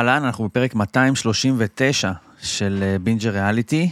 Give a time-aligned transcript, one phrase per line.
[0.00, 2.12] אהלן, אנחנו בפרק 239
[2.42, 3.90] של אה, בינג'ר ריאליטי.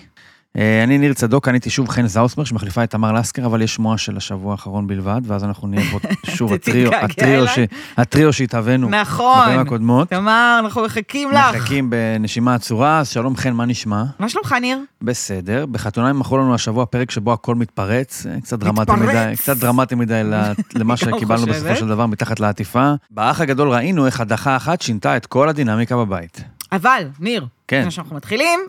[0.56, 3.98] אה, אני ניר צדוק, ואיתי שוב חן זאוסמר, שמחליפה את תמר לסקר, אבל יש שמועה
[3.98, 5.98] של השבוע האחרון בלבד, ואז אנחנו נהיה פה
[6.36, 7.58] שוב הטריו, תתגעגע הטריו, ש...
[7.96, 9.40] הטריו שהתהווינו נכון.
[9.40, 10.08] בפעמים הקודמות.
[10.08, 11.54] תמר, אנחנו מחכים לך.
[11.54, 14.04] מחכים בנשימה עצורה, אז שלום חן, מה נשמע?
[14.18, 14.78] מה שלומך, ניר?
[15.02, 15.66] בסדר.
[15.66, 18.92] בחתונה הם מכרו לנו השבוע פרק שבו הכל מתפרץ, אה, קצת דרמטי.
[18.92, 21.76] מדי, קצת דרמטי מדי למה גם שקיבלנו בסופו.
[21.76, 22.92] של דבר מתחת לעטיפה.
[23.10, 26.44] באח הגדול ראינו איך הדחה אחת שינתה את כל הדינמיקה בבית.
[26.72, 27.78] אבל, ניר, כן.
[27.78, 28.60] לפני שאנחנו מתחילים,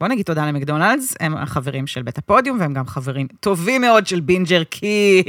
[0.00, 4.20] בוא נגיד תודה למקדונלדס, הם החברים של בית הפודיום, והם גם חברים טובים מאוד של
[4.20, 5.22] בינג'ר, כי...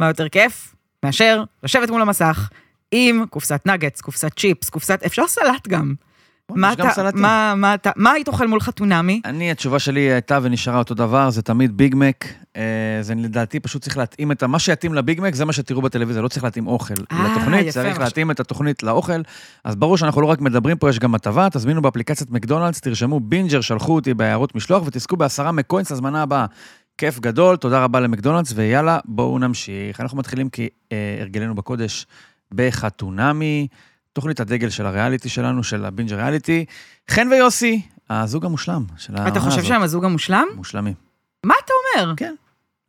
[0.00, 2.48] מה יותר כיף מאשר לשבת מול המסך
[2.90, 5.02] עם קופסת נגטס, קופסת צ'יפס, קופסת...
[5.06, 5.94] אפשר סלט גם.
[6.50, 7.22] מה יש גם אתה, סלטים.
[7.22, 9.20] מה, מה אתה, מה היית אוכל מול חתונמי?
[9.24, 12.24] אני, התשובה שלי הייתה ונשארה אותו דבר, זה תמיד ביג מק.
[12.56, 12.62] אה,
[13.00, 14.42] זה לדעתי פשוט צריך להתאים את.
[14.42, 17.72] מה שיתאים לביג מק זה מה שתראו בטלוויזיה, לא צריך להתאים אוכל אה, לתוכנית, יפה,
[17.72, 17.98] צריך.
[17.98, 19.22] להתאים את התוכנית לאוכל.
[19.64, 23.60] אז ברור שאנחנו לא רק מדברים פה, יש גם הטבה, תזמינו באפליקציית מקדונלדס, תרשמו בינג'ר,
[23.60, 26.46] שלחו אותי בהערות משלוח ותזכו בעשרה מקוינס בהזמנה הבאה.
[26.98, 30.00] כיף גדול, תודה רבה למקדונלדס, ויאללה, בואו נמשיך.
[30.00, 32.06] אנחנו מתחילים כהרגלנו בקודש
[32.54, 33.68] בחתונמי,
[34.14, 36.64] תוכנית הדגל של הריאליטי שלנו, של הבינג'ר ריאליטי.
[37.10, 39.50] חן ויוסי, הזוג המושלם של העונה אתה הזאת.
[39.50, 40.46] חושב שהם הזוג המושלם?
[40.56, 40.94] מושלמים.
[41.44, 42.14] מה אתה אומר?
[42.16, 42.34] כן.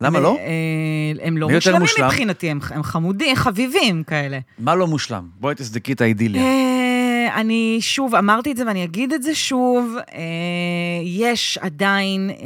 [0.00, 0.36] למה לא?
[0.38, 2.06] אה, הם לא מי יותר מושלמים מושלם?
[2.06, 4.38] מבחינתי, הם הם חמודים, חביבים כאלה.
[4.58, 5.28] מה לא מושלם?
[5.40, 6.42] בואי תסדקי את האידיליה.
[6.42, 10.22] אה, אני שוב, אמרתי את זה ואני אגיד את זה שוב, אה,
[11.04, 12.36] יש עדיין אה,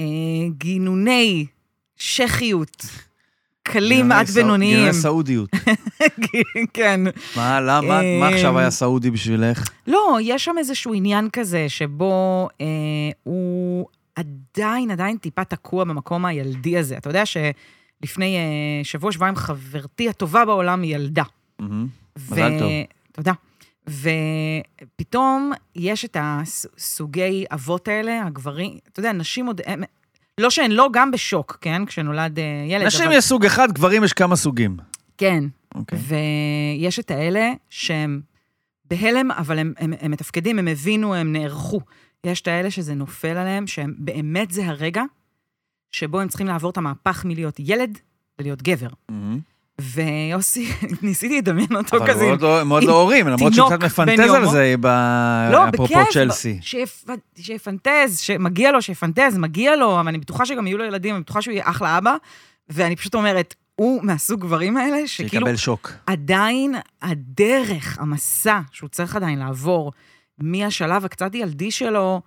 [0.59, 1.47] גינוני
[1.97, 2.87] שכיות
[3.63, 4.77] קלים עד בינוניים.
[4.77, 5.51] גינוני סעודיות.
[6.75, 7.01] כן.
[7.37, 9.71] מה, למה, מה אה, עכשיו היה סעודי בשבילך?
[9.87, 12.67] לא, יש שם איזשהו עניין כזה שבו אה,
[13.23, 16.97] הוא עדיין, עדיין טיפה תקוע במקום הילדי הזה.
[16.97, 21.25] אתה יודע שלפני אה, שבוע, שבועיים, חברתי הטובה בעולם היא ילדה.
[21.63, 21.65] ו-
[22.17, 22.71] מזל טוב.
[23.13, 23.33] תודה.
[23.89, 29.61] ופתאום יש את הסוגי אבות האלה, הגברים, אתה יודע, נשים עוד...
[29.67, 29.83] הם,
[30.41, 31.87] לא שהן לא גם בשוק, כן?
[31.87, 33.17] כשנולד אה, ילד, נשים אבל...
[33.17, 34.77] יש סוג אחד, גברים יש כמה סוגים.
[35.19, 35.45] כן.
[35.75, 35.99] אוקיי.
[36.79, 38.21] ויש את האלה שהם
[38.85, 41.81] בהלם, אבל הם, הם, הם מתפקדים, הם הבינו, הם נערכו.
[42.25, 45.03] יש את האלה שזה נופל עליהם, שהם באמת זה הרגע
[45.93, 47.99] שבו הם צריכים לעבור את המהפך מלהיות ילד
[48.39, 48.89] ללהיות גבר.
[49.09, 49.41] מהמם.
[49.81, 52.25] ויוסי, ניסיתי לדמיין אותו אבל כזה.
[52.25, 54.47] עם- עוד לא- הם עוד לא הורים, למרות שהוא קצת מפנטז על.
[54.49, 56.59] זה, ב- לא, אפרופו צ'לסי.
[56.63, 61.23] שיפ- שיפנטז, שמגיע לו, שיפנטז, מגיע לו, אבל אני בטוחה שגם יהיו לו ילדים, אני
[61.23, 62.15] בטוחה שהוא יהיה אחלה אבא,
[62.69, 65.93] ואני פשוט אומרת, הוא מהסוג גברים האלה, שכאילו שיקבל שוק.
[66.07, 69.93] עדיין הדרך, המסע שהוא צריך עדיין לעבור
[70.39, 72.21] מהשלב הקצת ילדי שלו,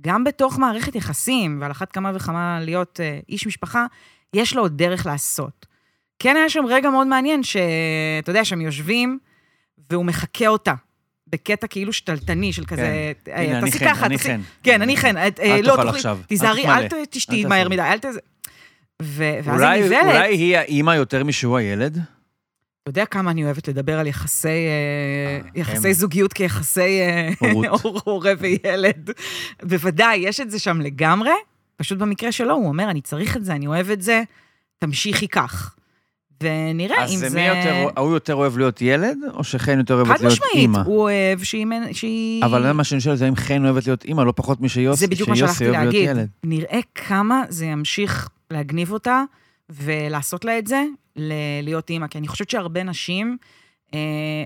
[0.00, 3.86] גם בתוך מערכת יחסים, ועל אחת כמה וכמה להיות אה, איש משפחה,
[4.34, 5.66] יש לו עוד דרך לעשות.
[6.22, 9.18] כן היה שם רגע מאוד מעניין, שאתה יודע, שהם יושבים,
[9.90, 10.74] והוא מחקה אותה.
[11.26, 13.32] בקטע כאילו שתלטני של כזה, כן.
[13.32, 14.30] אה, תעשי ככה, אני תעשי-.
[14.62, 15.92] כן, אני חן, אה, אה, אל לא,
[16.26, 16.66] תיזהרי.
[16.66, 17.68] אל תשתי מהר.
[17.68, 18.04] מדי, אל ת...
[19.00, 21.94] ואז אולי הנבלת, אולי היא האימא יותר משהוא הילד?
[22.82, 24.48] אתה יודע כמה אני אוהבת לדבר על יחסי,
[25.54, 25.94] יחסי.
[25.94, 27.00] זוגיות כיחסי.
[28.04, 29.10] הורה וילד.
[29.62, 31.30] בוודאי, יש את זה שם לגמרי.
[31.76, 34.22] פשוט במקרה שלו, הוא אומר, אני צריך את זה, אני אוהב את זה,
[34.78, 35.74] תמשיכי כך.
[36.42, 37.30] ונראה אם אז זה...
[37.30, 40.78] מי יותר, הוא יותר אוהב להיות ילד, או שחן יותר אוהבת חד להיות משמעית, אימא?
[40.78, 41.66] הוא אוהב שהיא...
[41.92, 42.44] שהיא...
[42.44, 45.06] אבל זה מה שאני שואל, זה אם חן אוהבת להיות אימא, לא פחות משיוסי זה
[45.06, 46.10] בדיוק מה שיוסי שהלכתי אוהב להיות להגיד.
[46.10, 46.28] ילד.
[46.44, 49.22] נראה כמה זה ימשיך להגניב אותה
[49.70, 50.84] ולעשות לה את זה,
[51.62, 52.06] להיות אימא.
[52.06, 53.36] כי אני חושבת שהרבה נשים,
[53.94, 53.98] אה,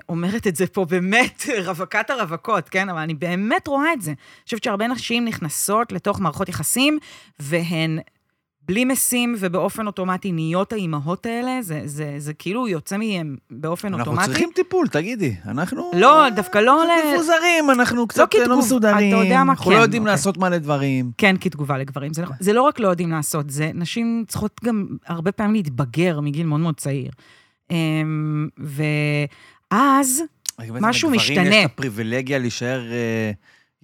[0.08, 2.88] אומרת את זה פה באמת, רווקת הרווקות, כן?
[2.88, 4.10] אבל אני באמת רואה את זה.
[4.10, 6.98] אני חושבת שהרבה נשים נכנסות לתוך מערכות יחסים,
[7.40, 7.98] והן
[8.66, 14.00] בלי משים ובאופן אוטומטי נהיות האימהות האלה, זה, זה, זה כאילו יוצא מהם באופן אנחנו
[14.12, 14.26] אוטומטי.
[14.26, 15.34] צריכים טיפול, תגידי.
[15.48, 15.90] אנחנו...
[15.96, 19.14] לא, דווקא לא קצת ל- מפוזרים, אנחנו קצת כתגוב- לא מסודרים.
[19.14, 20.12] אתה יודע מה אנחנו כן, לא יודעים אוקיי.
[20.12, 21.10] לעשות מלא דברים.
[21.18, 22.12] כן, כתגובה לגברים.
[22.14, 26.46] זה, זה לא רק לא יודעים לעשות, זה נשים צריכות גם הרבה פעמים להתבגר מגיל
[26.46, 27.10] מאוד מאוד צעיר.
[27.70, 30.22] אמ, ואז,
[30.70, 31.56] משהו לגברים משתנה.
[31.56, 33.30] יש את הפריבילגיה להישאר אה,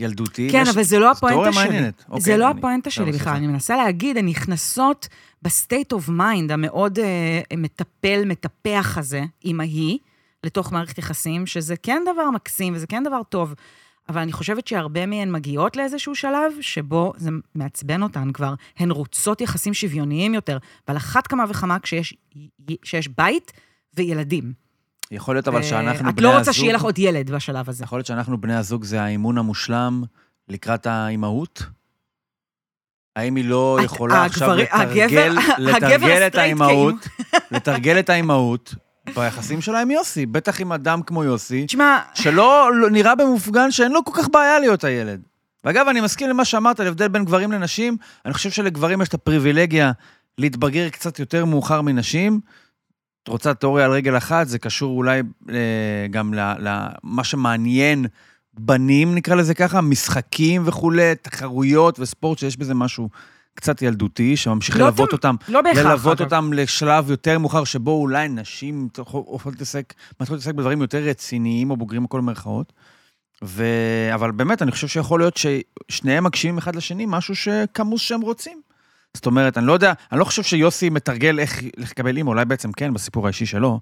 [0.01, 0.49] ילדותי.
[0.53, 1.65] כן, אבל זה לא הפואנטה שלי.
[1.65, 2.05] מעניינת.
[2.09, 3.35] אוקיי, זה לא אני- הפואנטה שלי טוב, בכלל.
[3.37, 5.09] אני מנסה להגיד, הן נכנסות
[5.43, 9.99] ב state of mind המאוד אה, מטפל, מטפח הזה, עם ההיא,
[10.45, 13.55] לתוך מערכת יחסים, שזה כן דבר מקסים וזה כן דבר טוב.
[14.09, 18.55] אבל אני חושבת שהרבה מהן מגיעות לאיזשהו שלב שבו זה מעצבן אותן כבר.
[18.79, 20.59] הן רוצות יחסים שוויוניים יותר,
[20.89, 22.15] ועל אחת כמה וכמה כשיש
[22.85, 23.53] שיש בית
[23.97, 24.53] וילדים.
[25.11, 27.69] יכול להיות אבל אה, שאנחנו את בני לא רוצה הזוג- שיהיה לך עוד ילד בשלב
[27.69, 27.85] הזה.
[27.85, 30.03] יכול להיות שאנחנו בני הזוג זה האימון המושלם
[30.49, 31.63] לקראת האימהות?
[33.17, 34.55] האם היא לא את- יכולה עכשיו
[35.59, 36.95] לתרגל, את האימהות,
[37.51, 38.75] לתרגל את האימהות
[39.15, 43.93] ביחסים שלה עם יוסי, בטח עם אדם כמו יוסי, תשמע, שלא לא- נראה במופגן שאין
[43.93, 45.21] לו כל כך בעיה להיות הילד.
[45.65, 49.15] ואגב, אני מסכים למה שאמרת על הבדל בין גברים לנשים, אני חושב שלגברים יש את
[49.15, 49.93] הפריבילגיה
[50.39, 52.41] להתבגר קצת יותר מאוחר מנשים.
[53.23, 58.07] את רוצה תיאוריה על רגל אחת, זה קשור אולי אה, גם למה שמעניין
[58.55, 63.09] בנים, נקרא לזה ככה, משחקים וכולי, תחרויות וספורט, שיש בזה משהו
[63.55, 66.33] קצת ילדותי, שממשיך לא ללוות תמ- אותם לא בהכרח, ללוות אגב.
[66.33, 71.77] אותם לשלב יותר מאוחר, שבו אולי נשים הופכות להתעסק, מתחילות להתעסק בדברים יותר רציניים או
[71.77, 72.73] בוגרים בכל מירכאות.
[73.45, 73.65] ו...
[74.15, 78.61] אבל באמת, אני חושב שיכול להיות ששניהם מקשיבים אחד לשני משהו שכמוס שהם רוצים.
[79.15, 82.73] זאת אומרת, אני לא יודע, אני לא חושב שיוסי מתרגל איך לקבל אימא, אולי בעצם
[82.73, 83.81] כן, בסיפור האישי שלו,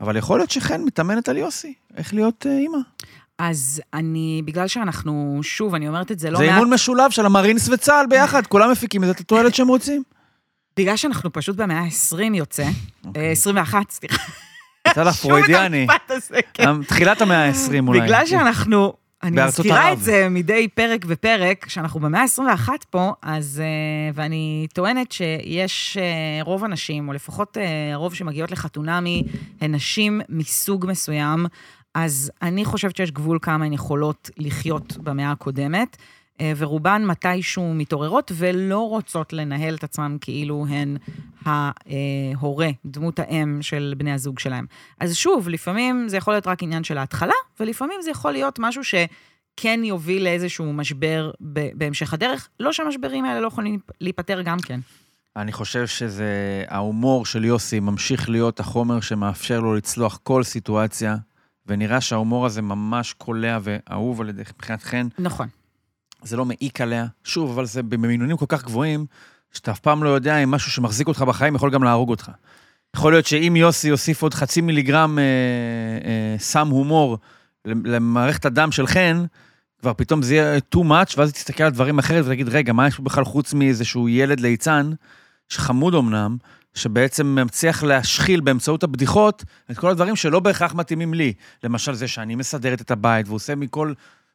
[0.00, 2.78] אבל יכול להיות שחן מתאמנת על יוסי, איך להיות אה, אימא.
[3.38, 7.26] אז אני, בגלל שאנחנו, שוב, אני אומרת את זה לא זה מעט, אימון משולב של
[7.26, 10.02] המרינס וצה"ל ביחד, כולם מפיקים את התועלת שהם רוצים.
[10.76, 12.66] בגלל שאנחנו פשוט במאה ה-20 יוצא,
[13.06, 13.26] אוקיי.
[13.26, 14.22] אה, 21, סליחה.
[14.88, 15.86] יצא לך פרוידיאני,
[16.54, 16.82] כן.
[16.82, 18.00] תחילת המאה ה-20 אולי.
[18.00, 19.98] בגלל שאנחנו, אני מזכירה ערב.
[19.98, 26.42] את זה מדי פרק ופרק, שאנחנו במאה ה-21 פה, אז, אה, ואני טוענת שיש אה,
[26.42, 29.22] רוב הנשים, או לפחות אה, הרוב שמגיעות לחתונמי,
[29.60, 31.46] הן נשים מסוג מסוים,
[31.94, 35.96] אז אני חושבת שיש גבול כמה הן יכולות לחיות במאה הקודמת.
[36.40, 40.96] אה, ורובן מתישהו מתעוררות ולא רוצות לנהל את עצמן כאילו הן
[41.44, 44.66] ההורה, דמות האם של בני הזוג שלהם.
[45.00, 48.82] אז שוב, לפעמים זה יכול להיות רק עניין של ההתחלה, ולפעמים זה יכול להיות משהו
[48.84, 51.30] שכן יוביל לאיזשהו משבר
[51.74, 52.48] בהמשך הדרך.
[52.60, 54.80] לא שהמשברים האלה לא יכולים להיפתר גם כן.
[55.36, 61.16] אני חושב שזה, ההומור של יוסי ממשיך להיות החומר שמאפשר לו לצלוח כל סיטואציה,
[61.66, 65.48] ונראה שההומור הזה ממש קולע ואהוב על ידי, מבחינת חן, נכון.
[66.22, 67.06] זה לא מעיק עליה.
[67.24, 69.06] שוב, אבל זה במינונים כל כך גבוהים,
[69.52, 72.30] שאתה אף פעם לא יודע אם משהו שמחזיק אותך בחיים יכול גם להרוג אותך.
[72.96, 75.24] יכול להיות שאם יוסי יוסיף עוד חצי מיליגרם אה,
[76.04, 77.18] אה, סם הומור
[77.64, 79.24] למערכת הדם של חן,
[79.80, 82.96] כבר פתאום זה יהיה too much, ואז תסתכל על דברים אחרת ותגיד, רגע, מה יש
[82.96, 84.92] פה בכלל חוץ מאיזשהו ילד ליצן,
[85.48, 86.36] שחמוד אמנם,
[86.74, 91.32] שבעצם מצליח להשחיל באמצעות הבדיחות את כל הדברים שלא בהכרח מתאימים לי.
[91.64, 93.92] למשל זה שאני מסדרת את הבית, ועושה מכל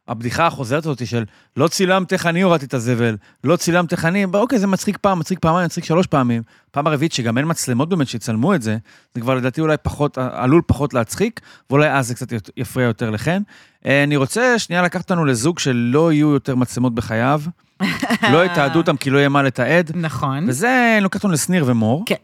[0.08, 1.24] הבדיחה החוזרת הזאת של
[1.58, 5.20] לא צילמת איך אני הורדתי את הזבל, לא צילמת איך אני, אוקיי, זה מצחיק פעם,
[5.20, 6.42] מצחיק פעמיים, מצחיק שלוש פעמים.
[6.72, 8.78] פעם הרביעית שגם אין מצלמות באמת שיצלמו את זה,
[9.14, 11.40] זה כבר לדעתי אולי פחות, עלול פחות להצחיק,
[11.70, 12.28] ואולי אז זה קצת
[12.58, 13.42] יפריע יותר לכן.
[13.86, 17.42] אה, אני רוצה שנייה לקחת אותנו לזוג שלא יהיו יותר מצלמות בחייו,
[18.32, 20.46] לא יתעדו אותם כי לא יהיה מה לתעד, נכון.
[20.48, 22.04] וזה, אני לוקח אותנו לשניר ומור.
[22.06, 22.16] כן.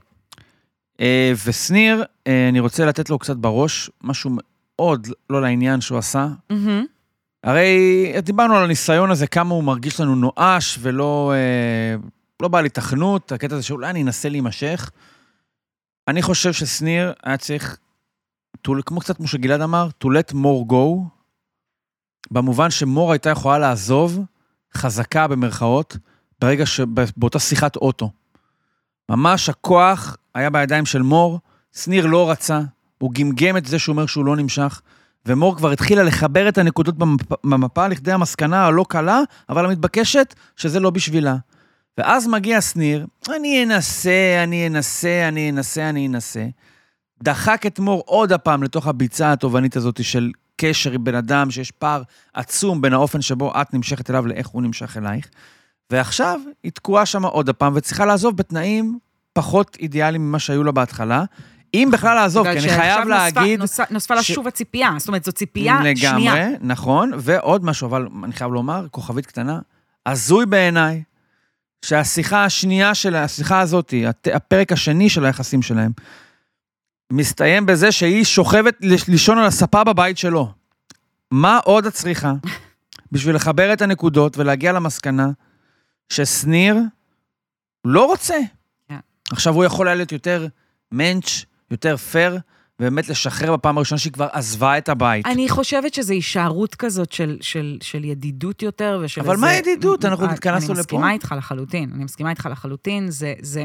[1.01, 4.31] אה, ושניר, אה, אני רוצה לתת לו קצת בראש, משהו
[4.77, 6.27] מאוד לא לעניין שהוא עשה.
[6.49, 6.85] מהמם.
[7.43, 11.95] הרי דיברנו על הניסיון הזה, כמה הוא מרגיש לנו נואש ולא אה,
[12.41, 14.91] לא בעל התכנות, הקטע הזה שאולי אני אנסה להימשך.
[16.07, 17.77] אני חושב ששניר היה צריך,
[18.85, 21.17] כמו קצת כמו שגלעד אמר, to let more go,
[22.31, 24.19] במובן שמור הייתה יכולה לעזוב,
[24.73, 25.97] חזקה במרכאות,
[26.41, 28.11] ברגע שבאותה שיחת אוטו.
[29.11, 31.39] ממש הכוח היה בידיים של מור,
[31.75, 32.61] שניר לא רצה,
[32.97, 34.81] הוא גמגם את זה שהוא אומר שהוא לא נמשך,
[35.27, 36.95] ומור כבר התחילה לחבר את הנקודות
[37.43, 41.35] במפה, לכדי המסקנה הלא קלה, אבל המתבקשת, שזה לא בשבילה.
[41.97, 43.05] ואז מגיע שניר,
[43.35, 46.45] אני אנסה, אני אנסה, אני אנסה, אני אנסה.
[47.23, 51.71] דחק את מור עוד הפעם לתוך הביצה התובענית הזאת של קשר עם בן אדם, שיש
[51.71, 52.01] פער
[52.33, 55.27] עצום בין האופן שבו את נמשכת אליו לאיך הוא נמשך אלייך.
[55.91, 58.99] ועכשיו היא תקועה שם עוד הפעם, וצריכה לעזוב בתנאים
[59.33, 61.23] פחות אידיאליים ממה שהיו לה בהתחלה.
[61.73, 63.59] אם בכלל לעזוב, כי אני חייב נוספה- להגיד...
[63.59, 66.33] נוספה- נוספה לה ש- שוב הציפייה, זאת אומרת, זו ציפייה שנייה.
[66.35, 67.11] לגמרי, נכון.
[67.17, 69.59] ועוד משהו, אבל אני חייב לומר, כוכבית קטנה,
[70.05, 71.03] הזוי בעיניי,
[71.85, 73.93] שהשיחה השנייה של, השיחה הזאת,
[74.33, 75.91] הפרק השני של היחסים שלהם,
[77.13, 78.75] מסתיים בזה שהיא שוכבת
[79.07, 80.51] לישון על הספה בבית שלו.
[81.31, 82.33] מה עוד את צריכה
[83.11, 85.29] בשביל לחבר את הנקודות ולהגיע למסקנה
[86.09, 86.77] ששניר
[87.85, 88.35] לא רוצה.
[88.89, 88.97] כן.
[89.31, 90.47] עכשיו הוא יכול היה להיות יותר
[90.91, 92.37] מענץ', יותר פייר,
[92.79, 95.25] ובאמת לשחרר בפעם הראשונה שהיא כבר עזבה את הבית.
[95.25, 100.05] אני חושבת שזו הישארות כזאת של, של, של ידידות יותר ושל אבל מה ידידות?
[100.05, 100.79] אנחנו אני- התכנסנו אני לפה.
[100.81, 103.09] מסכימה איתך לחלוטין, אני מסכימה איתך לחלוטין.
[103.11, 103.63] זה, זה,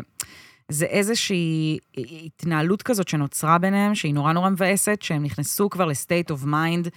[0.68, 1.78] זה איזושהי
[2.26, 6.88] התנהלות כזאת שנוצרה ביניהם, שהיא נורא נורא מבאסת, שהם נכנסו כבר ל state of mind,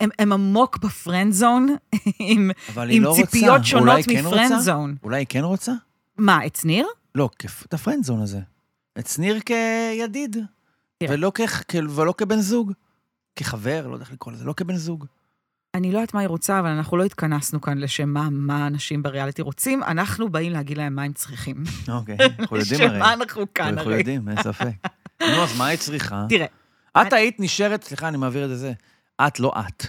[0.00, 1.76] הם, הם עמוק ב friend zone,
[2.18, 3.26] עם, אבל עם לא רוצה.
[3.26, 4.58] ציפיות שונות אולי כן מ friend רוצה?
[4.60, 4.94] zone.
[5.02, 5.72] אולי היא כן רוצה?
[6.18, 6.86] מה, את שניר?
[7.14, 7.28] לא,
[7.66, 8.38] את ה friendzone הזה.
[8.98, 10.36] את שניר כידיד,
[10.98, 11.14] תראה.
[11.14, 11.40] ולא, כ...
[11.90, 12.72] ולא כבן זוג.
[13.36, 15.06] כחבר, לא יודע איך לקרוא לזה, לא כבן זוג.
[15.74, 19.02] אני לא יודעת מה היא רוצה, אבל אנחנו לא התכנסנו כאן לשם מה, מה אנשים
[19.02, 21.64] בריאליטי רוצים, אנחנו באים להגיד להם מה הם צריכים.
[21.88, 22.98] אוקיי, אנחנו יודעים לשם הרי.
[22.98, 23.98] מה אנחנו כאן אנחנו הרי.
[23.98, 24.66] יודעים, אין ספק.
[25.20, 26.26] נו, אז מה היא צריכה?
[26.28, 26.46] תראה,
[27.02, 28.72] את היית נשארת, סליחה, אני מעביר את זה.
[29.26, 29.86] את, לא את.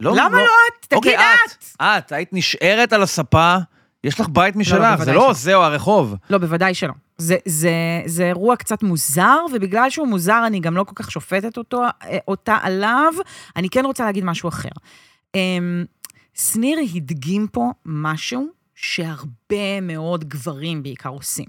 [0.00, 0.86] למה לא את?
[0.86, 1.82] תגיד אוקיי, את.
[1.82, 3.56] את, היית נשארת על הספה,
[4.04, 5.32] יש לך בית משלך, זה בוודאי לא שלא.
[5.32, 6.14] זה או הרחוב.
[6.30, 6.92] לא, בוודאי שלא.
[7.18, 11.58] זה, זה, זה אירוע קצת מוזר, ובגלל שהוא מוזר, אני גם לא כל כך שופטת
[11.58, 13.12] אותו, אה, אותה עליו.
[13.56, 14.68] אני כן רוצה להגיד משהו אחר.
[15.34, 15.84] אמ,
[16.34, 21.48] שניר הדגים פה משהו שהרבה מאוד גברים בעיקר עושים.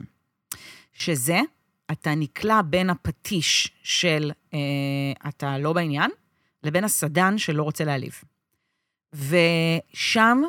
[0.94, 1.40] שזה,
[1.92, 4.60] אתה נקלע בין הפטיש של אה,
[5.30, 6.12] אתה לא בעניין,
[6.64, 8.22] לבין הסדן שלא רוצה להעליב.
[9.14, 10.42] ושם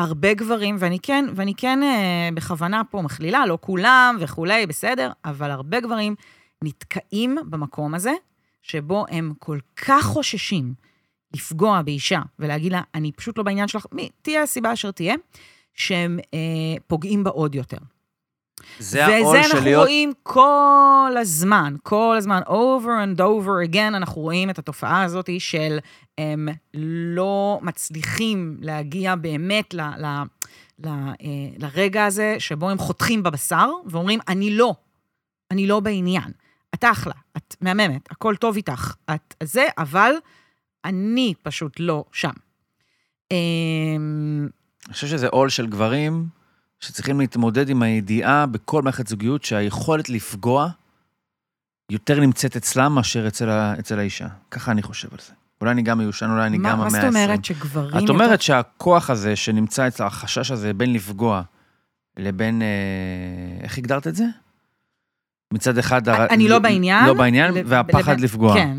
[0.00, 5.50] הרבה גברים, ואני כן, ואני כן אה, בכוונה פה מכלילה, לא כולם וכולי, בסדר, אבל
[5.50, 6.14] הרבה גברים
[6.64, 8.12] נתקעים במקום הזה,
[8.62, 10.74] שבו הם כל כך חוששים
[11.34, 15.14] לפגוע באישה ולהגיד לה, אני פשוט לא בעניין שלך, מי, תהיה הסיבה אשר תהיה,
[15.74, 16.38] שהם אה,
[16.86, 17.78] פוגעים בה עוד יותר.
[18.78, 19.82] זה העול וזה של אנחנו להיות...
[19.82, 25.78] רואים כל הזמן, כל הזמן, over and over again, אנחנו רואים את התופעה הזאת של
[26.20, 30.06] הם לא מצליחים להגיע באמת ל, ל,
[30.78, 31.14] ל, אה,
[31.58, 34.74] לרגע הזה שבו הם חותכים בבשר ואומרים, אני לא,
[35.50, 36.32] אני לא בעניין.
[36.74, 40.12] את אחלה, את מהממת, הכל טוב איתך, את זה, אבל
[40.84, 42.30] אני פשוט לא שם.
[43.30, 44.48] אמ,
[44.86, 46.26] אני חושב שזה עול של גברים
[46.80, 50.70] שצריכים להתמודד עם הידיעה בכל מערכת זוגיות שהיכולת לפגוע
[51.90, 53.74] יותר נמצאת אצלם מאשר אצל, ה...
[53.78, 54.28] אצל האישה.
[54.50, 55.32] ככה אני חושב על זה.
[55.60, 57.08] אולי אני גם מיושן, אולי אני מה, גם מה המאה זאת ה-20.
[57.08, 58.04] אומרת שגברים...
[58.04, 61.42] את אומרת שהכוח הזה שנמצא אצל החשש הזה בין לפגוע
[62.16, 62.66] לבין, אה,
[63.64, 64.24] איך הגדרת את זה?
[65.52, 66.08] מצד אחד...
[66.08, 67.06] הר- אני לא בעניין.
[67.06, 68.54] לא בעניין, לב- והפחד לבין- לפגוע.
[68.54, 68.78] כן.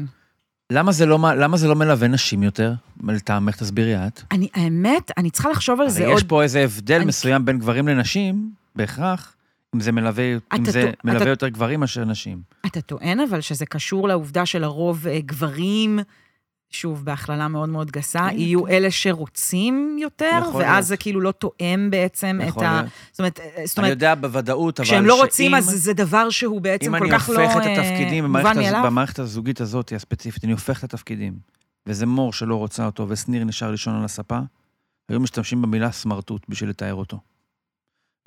[0.71, 2.73] למה זה, לא, למה זה לא מלווה נשים יותר?
[3.07, 4.21] לטעמך, תסבירי את.
[4.31, 6.17] אני, האמת, אני צריכה לחשוב על זה עוד...
[6.17, 9.35] יש פה איזה הבדל אני- מסוים בין גברים לנשים, בהכרח,
[9.75, 10.23] אם זה מלווה,
[10.57, 12.41] אם זה טוע- מלווה אתה- יותר גברים מאשר נשים.
[12.65, 16.00] אתה טוען אבל שזה קשור לעובדה שלרוב אה, גברים,
[16.72, 18.72] שוב, בהכללה מאוד מאוד גסה, הנה, יהיו כן.
[18.72, 20.84] אלה שרוצים יותר, ואז להיות.
[20.84, 22.82] זה כאילו לא תואם בעצם את ה...
[23.12, 26.30] זאת אומרת, אה, זאת אני אומרת, יודע בוודאות, אבל כשהם לא רוצים, אז זה דבר
[26.30, 28.86] שהוא בעצם אם כל אני כך לא הופך את אה, התפקידים במערכת, הז...
[28.86, 31.34] במערכת הזוגית הזאת הספציפית, אני הופך את התפקידים,
[31.88, 34.40] וזה מור שלא רוצה אותו, ושניר נשאר לישון על הספה,
[35.10, 37.20] היו משתמשים במילה סמרטוט בשביל לתאר אותו.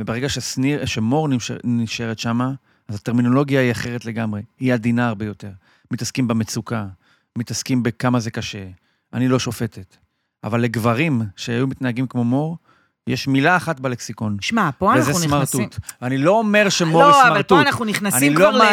[0.01, 2.53] וברגע ששניר, שמור נשאר, נשארת שמה,
[2.89, 5.51] אז הטרמינולוגיה היא אחרת לגמרי, היא עדינה הרבה יותר.
[5.91, 6.87] מתעסקים במצוקה,
[7.39, 8.69] מתעסקים בכמה זה קשה.
[9.13, 9.97] אני לא שופטת.
[10.45, 12.59] אבל לגברים שהיו מתנהגים כמו מור,
[13.09, 15.61] יש מילה אחת בלקסיקון, שמע, פה וזה אנחנו נכנסים...
[15.61, 15.79] סמרטוט.
[16.03, 17.49] אני לא אומר שמור היא לא, אבל סמרטוט.
[17.59, 18.65] פה אנחנו נכנסים אני כבר לא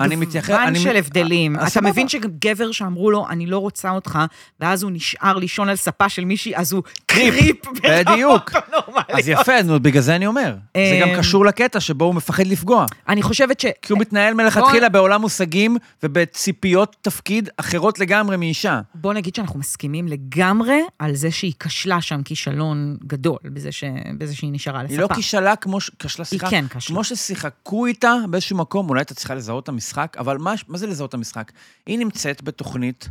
[0.00, 1.56] אני מתייחס- למגוון של הבדלים.
[1.58, 1.80] אז אתה.
[1.80, 4.18] מבין שגבר שאמרו לו, אני לא רוצה אותך,
[4.60, 8.08] ואז הוא נשאר לישון על ספה של מישהי, אז הוא קריפ, קריפ.
[8.08, 8.50] בדיוק.
[8.54, 9.10] הנורמליות.
[9.18, 10.54] אז יפה, בגלל זה אני אומר.
[10.76, 12.86] זה גם אמ, קשור לקטע שבו הוא מפחד לפגוע.
[13.08, 13.66] אני חושבת ש...
[13.82, 18.80] כי הוא מתנהל מלכתחילה בעולם מושגים ובציפיות תפקיד אחרות לגמרי מאישה.
[18.94, 23.84] בוא נגיד שאנחנו מסכימים לגמרי על זה שהיא כשלה שם כישלון גדול, בזה, ש...
[24.18, 25.08] בזה שהיא נשארה על היא לא.
[25.16, 26.94] כשלה כמו, ש- כשלה, היא סליחה, כן כשלה.
[26.94, 30.86] כמו ששיחקו איתה באיזשהו מקום, אולי הייתה צריכה לזהות את המשחק, אבל מה, מה זה
[30.86, 31.52] לזהות את המשחק?
[31.86, 33.08] היא נמצאת בתוכנית,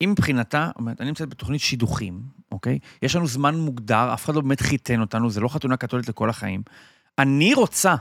[0.00, 2.22] היא מבחינתה, אומרת, אני נמצאת בתוכנית שידוכים,
[2.52, 2.78] אוקיי?
[3.02, 6.30] יש לנו זמן מוגדר, אף אחד לא באמת חיתן אותנו, זה לא חתונה קתולית לכל
[6.30, 6.62] החיים.
[7.18, 7.94] אני רוצה,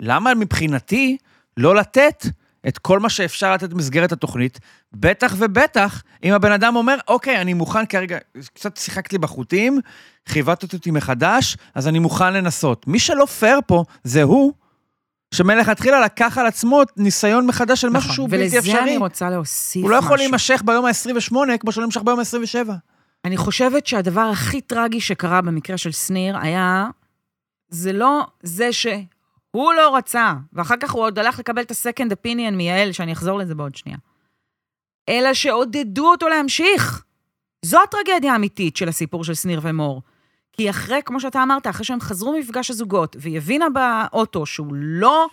[0.00, 1.16] למה מבחינתי
[1.56, 2.24] לא לתת
[2.68, 4.60] את כל מה שאפשר לתת במסגרת התוכנית,
[4.92, 8.18] בטח ובטח אם הבן אדם אומר, אוקיי, אני מוכן כרגע,
[8.54, 9.80] קצת שיחקת לי בחוטים,
[10.28, 12.86] חיבטת אותי מחדש, אז אני מוכן לנסות.
[12.86, 14.52] מי שלא פייר פה זה הוא,
[15.34, 18.80] שמלכתחילה לקח על עצמו ניסיון מחדש של משהו נכון, שהוא בלתי ולזה אפשרי.
[18.80, 20.16] אני רוצה להוסיף הוא לא יכול משהו.
[20.16, 22.70] להימשך ביום ה-28 כמו שהוא נמשך ביום ה-27.
[23.24, 26.86] אני חושבת שהדבר הכי טרגי שקרה במקרה של שניר היה,
[27.68, 28.72] זה לא זה
[29.58, 33.38] שהוא לא רצה, ואחר כך הוא עוד הלך לקבל את ה-second opinion מיעל, שאני אחזור
[33.38, 33.98] לזה בעוד שנייה,
[35.08, 37.04] אלא שעודדו אותו להמשיך.
[37.64, 40.02] זו הטרגדיה האמיתית של הסיפור של שניר ומור.
[40.52, 45.26] כי אחרי, כמו שאתה אמרת, אחרי שהם חזרו ממפגש הזוגות, והיא הבינה באוטו שהוא לא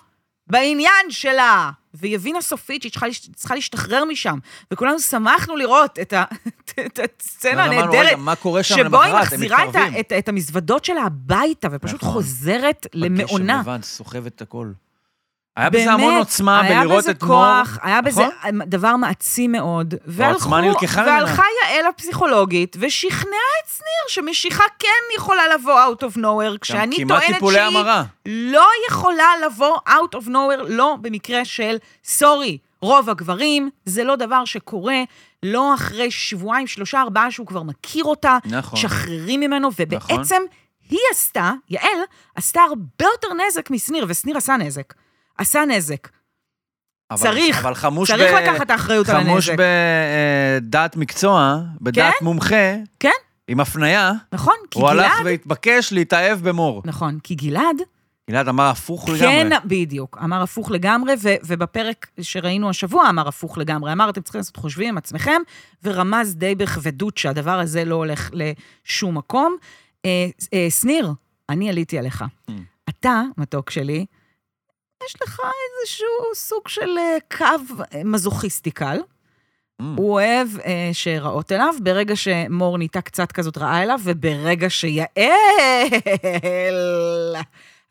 [0.47, 4.39] בעניין שלה, והיא הבינה סופית שהיא צריכה, צריכה להשתחרר משם,
[4.71, 6.23] וכולנו שמחנו לראות את, ה,
[6.85, 8.17] את הסצנה הנהדרת,
[8.61, 12.13] שבו היא מחזירה את, את, את המזוודות שלה הביתה, ופשוט נכון.
[12.13, 13.57] חוזרת למעונה.
[13.57, 14.71] בגשם לבד, סוחב את הכל.
[15.55, 17.35] היה בזה המון באמת, עוצמה היה בלראות בזה את מור.
[17.35, 18.59] כוח, היה בזה נכון?
[18.65, 19.93] דבר מעצים מאוד.
[21.05, 21.19] ממנה.
[21.19, 23.21] והלכה יעל הפסיכולוגית, ושכנעה
[23.63, 28.03] את שניר שמשיכה כן יכולה לבוא out of nowhere, כשאני טוענת שהיא המרה.
[28.25, 32.57] לא יכולה לבוא out of nowhere, לא במקרה של סורי.
[32.81, 34.97] רוב הגברים, זה לא דבר שקורה,
[35.43, 38.79] לא אחרי שבועיים, שלושה, ארבעה שהוא כבר מכיר אותה, נכון.
[38.79, 40.41] שחררים ממנו, ובעצם
[40.89, 41.99] היא עשתה, יעל,
[42.35, 44.93] עשתה הרבה יותר נזק משניר, ושניר עשה נזק.
[45.37, 46.07] עשה נזק.
[47.11, 49.63] אבל- צריך, אבל חמוש צריך ב- לקחת את האחריות על חמוש הנזק.
[50.61, 52.25] בדעת מקצוע, בדעת כן?
[52.25, 53.09] מומחה, כן.
[53.47, 55.05] עם הפנייה, נכון, כי הוא גלעד...
[55.05, 56.81] הלך והתבקש להתאהב במור.
[56.85, 57.77] נכון, כי גלעד
[58.29, 59.59] גלעד אמר הפוך כן, לגמרי.
[59.65, 63.91] בדיוק, אמר הפוך לגמרי, ו- ובפרק שראינו השבוע אמר הפוך לגמרי.
[63.91, 65.41] אמר, אתם צריכים לעשות חושבים עם עצמכם,
[65.83, 69.55] ורמז די בכבדות שהדבר הזה לא הולך לשום מקום.
[70.05, 70.09] אה,
[70.53, 71.11] אה, שניר,
[71.49, 72.23] אני עליתי עליך.
[72.49, 72.53] Mm.
[72.89, 74.05] אתה, מתוק שלי,
[75.03, 75.41] יש לך
[75.81, 77.45] איזשהו סוג של אה, קו
[77.93, 78.97] אה, מזוכיסטי קל.
[79.81, 79.85] Mm.
[79.97, 85.07] הוא אוהב אה, שרעות אליו, ברגע שמור נהייתה קצת כזאת רעה אליו, וברגע שיעל...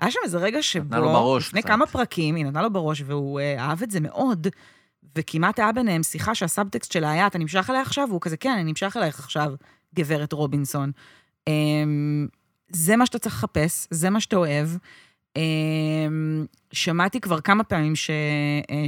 [0.01, 1.71] היה שם איזה רגע שבו, לו בראש לפני קצת.
[1.71, 4.47] כמה פרקים, היא נתנה לו בראש, והוא אה, אהב את זה מאוד,
[5.19, 8.07] וכמעט היה ביניהם שיחה שהסאבטקסט שלה היה, אתה נמשך אליי עכשיו?
[8.09, 9.55] והוא כזה, כן, אני נמשך אלייך עכשיו,
[9.95, 10.93] גברת רובינסון.
[11.49, 12.27] אמ,
[12.71, 14.69] זה מה שאתה צריך לחפש, זה מה שאתה אוהב.
[15.37, 17.93] אמ, שמעתי כבר כמה פעמים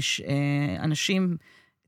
[0.01, 1.37] שאנשים,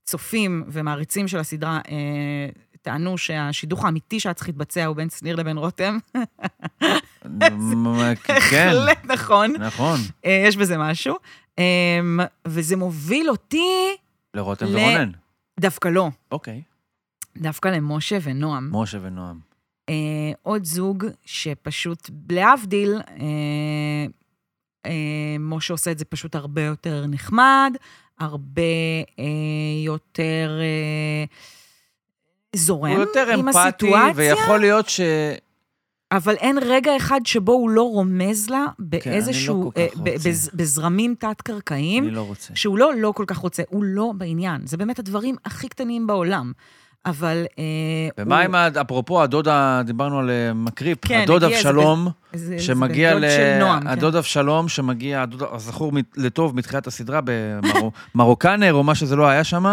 [0.04, 2.48] צופים ומעריצים של הסדרה, אה,
[2.82, 5.98] טענו שהשידוך האמיתי שהיה צריך להתבצע הוא בין שניר לבין רותם.
[8.50, 10.00] כן, בהחלט נכון, נכון.
[10.24, 11.16] אה, יש בזה משהו.
[11.58, 13.96] אמ, וזה מוביל אותי,
[14.34, 15.10] לרותם ורונן.
[15.60, 16.62] דווקא לא, אוקיי.
[17.36, 18.68] דווקא למשה ונועם.
[18.72, 19.38] משה ונועם.
[19.88, 19.94] אה,
[20.42, 24.06] עוד זוג שפשוט, להבדיל, אה, אה,
[25.40, 27.72] משה עושה את זה פשוט הרבה יותר נחמד,
[28.18, 28.62] הרבה
[29.18, 29.24] אה,
[29.84, 31.24] יותר אה,
[32.56, 35.00] זורם הוא יותר עם אמפתי, הסיטואציה, ויכול להיות ש...
[36.12, 40.30] אבל אין רגע אחד שבו הוא לא רומז לה באיזשהו, כל כך אה, ב- רוצה.
[40.30, 42.54] בז- בזרמים תת-קרקעיים, אני לא רוצה.
[42.56, 44.66] שהוא לא לא כל כך רוצה, הוא לא בעניין.
[44.66, 46.52] זה באמת הדברים הכי קטנים בעולם.
[47.06, 47.44] אבל...
[47.58, 47.64] אה,
[48.18, 52.08] ומה הוא- עם, אפרופו הדוד, ה- דיברנו על אה, מקריפ, כן, הדוד אבשלום,
[52.58, 53.24] שמגיע ל...
[53.60, 53.86] נועם, כן.
[53.88, 57.20] הדוד אבשלום, שמגיע, הדוד הזכור לטוב מתחילת הסדרה
[58.14, 59.64] במרוקנר, או מה שזה לא היה שם,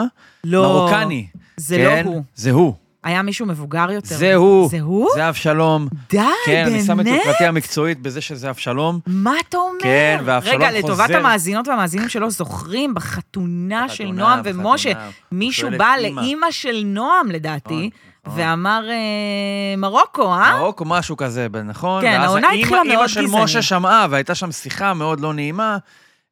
[0.43, 1.27] לא, מרוקני.
[1.57, 2.03] זה כן?
[2.05, 2.23] לא הוא.
[2.35, 2.73] זה הוא.
[3.05, 4.15] היה מישהו מבוגר יותר.
[4.15, 4.69] זה הוא.
[4.69, 5.09] זה הוא?
[5.15, 5.87] זה אבשלום.
[6.09, 6.67] די, כן, באמת?
[6.67, 8.99] אני שם את יוקרתי המקצועית בזה שזה אבשלום.
[9.07, 9.79] מה אתה אומר?
[9.81, 11.17] כן, ואבשלום רגע, לטובת חוזר.
[11.17, 14.41] המאזינות והמאזינים שלא זוכרים, בחתונה של נועם.
[14.43, 14.91] ומשה,
[15.31, 16.21] מישהו בא אימא.
[16.21, 17.89] לאימא של נועם, לדעתי,
[18.25, 18.39] נכון.
[18.39, 20.57] ואמר אה, מרוקו, אה?
[20.59, 22.01] מרוקו, משהו כזה, נכון?
[22.01, 23.43] כן, העונה התחילה מאוד אימא של גזענית.
[23.43, 25.77] משה שמעה, והייתה שם שיחה מאוד לא נעימה.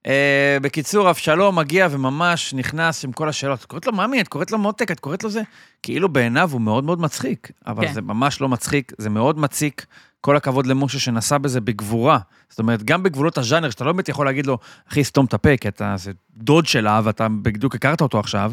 [0.07, 3.59] אה, בקיצור, אבשלום מגיע וממש נכנס עם כל השאלות.
[3.59, 5.41] את קוראת לו ממי, את קוראת לו מותק, את קוראת לו זה?
[5.83, 7.93] כאילו בעיניו הוא מאוד מאוד מצחיק, אבל כן.
[7.93, 9.85] זה ממש לא מצחיק, זה מאוד מציק.
[10.21, 12.19] כל הכבוד למשה שנסע בזה בגבורה.
[12.49, 14.57] זאת אומרת, גם בגבולות הז'אנר, שאתה לא באמת יכול להגיד לו,
[14.89, 18.51] אחי, סתום את הפה, כי אתה זה דוד שלה, ואתה בדיוק הכרת אותו עכשיו,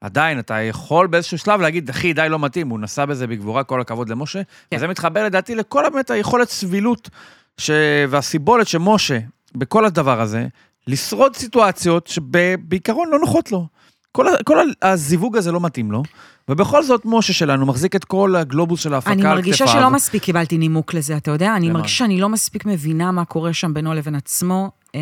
[0.00, 3.80] עדיין, אתה יכול באיזשהו שלב להגיד, אחי, די, לא מתאים, הוא נסע בזה בגבורה, כל
[3.80, 4.42] הכבוד למשה.
[4.70, 4.76] כן.
[4.76, 7.10] וזה מתחבר לדעתי לכל באמת היכולת סבילות
[7.58, 7.70] ש...
[8.08, 9.18] והסיבולת שמשה,
[9.54, 10.46] בכל הדבר הזה,
[10.88, 13.66] לשרוד סיטואציות שבעיקרון לא נוחות לו.
[14.12, 16.02] כל, כל הזיווג הזה לא מתאים לו,
[16.48, 19.36] ובכל זאת משה שלנו מחזיק את כל הגלובוס של ההפקה על אני כתפיו.
[19.36, 21.56] מרגישה שלא מספיק קיבלתי נימוק לזה, אתה יודע?
[21.56, 21.70] אני?
[21.70, 24.70] מרגישה שאני לא מספיק מבינה מה קורה שם בינו לבין עצמו.
[24.94, 25.00] אה,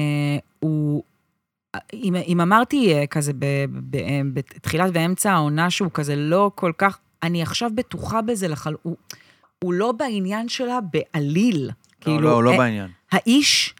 [0.61, 1.03] הוא...
[1.95, 6.73] אם, אם אמרתי אה, כזה ב, ב, אה, בתחילת ואמצע העונה שהוא כזה לא כל
[6.79, 8.75] כך, אני עכשיו בטוחה בזה לחל...
[8.83, 8.97] הוא,
[9.65, 11.71] הוא לא בעניין שלה בעליל.
[12.07, 12.89] לא, לא, לא אה, בעניין.
[13.13, 13.75] האיש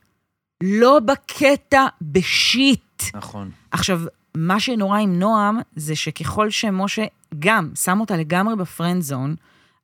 [0.63, 3.03] לא בקטע בשיט.
[3.15, 3.51] נכון.
[3.71, 4.01] עכשיו,
[4.37, 7.05] מה שנורא עם נועם, זה שככל שמשה
[7.39, 9.35] גם שם אותה לגמרי בפרנד זון,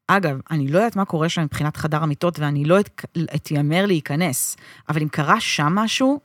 [0.08, 3.04] אגב, אני לא יודעת מה קורה שם מבחינת חדר המיטות, ואני לא את-
[3.34, 4.56] אתיימר להיכנס,
[4.88, 6.20] אבל אם קרה שם משהו,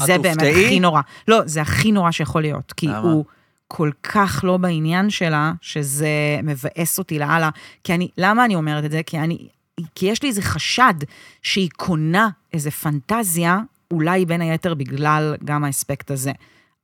[0.00, 0.66] זה באמת תופתעי?
[0.66, 1.00] הכי נורא.
[1.28, 2.98] לא, זה הכי נורא שיכול להיות, כי למה?
[2.98, 3.24] הוא
[3.68, 6.08] כל כך לא בעניין שלה, שזה
[6.42, 7.50] מבאס אותי לאללה.
[7.84, 9.00] כי אני, למה אני אומרת את זה?
[9.06, 9.48] כי אני,
[9.94, 10.94] כי יש לי איזה חשד
[11.42, 13.58] שהיא קונה איזה פנטזיה,
[13.90, 16.32] אולי בין היתר בגלל גם האספקט הזה.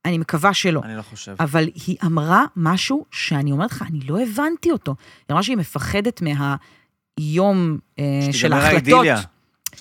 [0.05, 0.81] אני מקווה שלא.
[0.85, 1.35] אני לא חושב.
[1.41, 4.95] אבל היא אמרה משהו שאני אומרת לך, אני לא הבנתי אותו.
[5.19, 8.93] היא אמרה שהיא מפחדת מהיום אה, של שתיגמר ההחלטות.
[8.93, 9.21] האידיליה.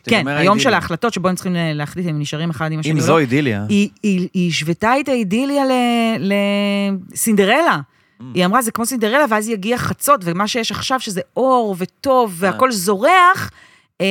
[0.03, 0.73] כן, היום של.
[0.73, 2.91] ההחלטות שבו הם צריכים להחליט אם הם נשארים אחד עם השני.
[2.91, 3.19] אם זו לא.
[3.19, 3.65] אידיליה.
[3.69, 5.63] היא, השוותה את האידיליה
[6.19, 7.79] לסינדרלה.
[8.19, 8.23] Mm.
[8.33, 12.71] היא אמרה, זה כמו סינדרלה, ואז יגיע חצות, ומה שיש עכשיו, שזה אור וטוב, והכל
[12.71, 13.51] זורח,
[14.01, 14.05] אה,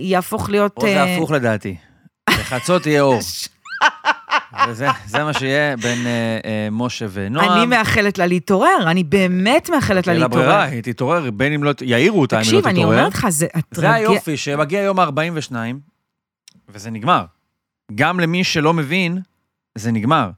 [0.00, 0.72] יהפוך להיות...
[0.76, 1.76] או זה אה, הפוך לדעתי.
[2.30, 3.20] בחצות יהיה אור.
[4.68, 7.52] וזה זה מה שיהיה בין אה, אה, משה ונועם.
[7.52, 10.46] אני מאחלת לה להתעורר, אני באמת מאחלת לה אין לה להתעורר.
[10.46, 11.72] ברירה, היא תתעורר, בין אם לא...
[11.80, 12.98] יעירו אותה אם היא לא תקשיב, אני תתעורר.
[12.98, 13.94] אומרת לך, זה זה הטרגדיה...
[13.94, 15.52] היופי, שמגיע יום ה-42,
[16.68, 17.24] וזה נגמר.
[17.94, 19.18] גם למי שלא מבין,
[19.74, 20.30] זה נגמר.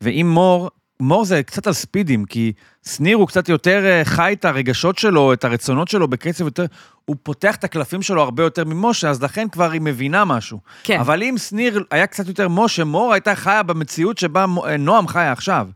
[0.00, 0.70] ואם מור
[1.00, 2.52] מור זה קצת על ספידים, כי
[2.86, 6.66] שניר הוא קצת יותר אה, חי את הרגשות שלו, את הרצונות שלו בקצב יותר,
[7.04, 10.58] הוא פותח את הקלפים שלו הרבה יותר ממשה, אז לכן כבר היא מבינה משהו.
[10.82, 11.00] כן.
[11.00, 15.32] אבל אם שניר היה קצת יותר משה, מור הייתה חיה במציאות שבה אה, נועם חיה
[15.32, 15.68] עכשיו.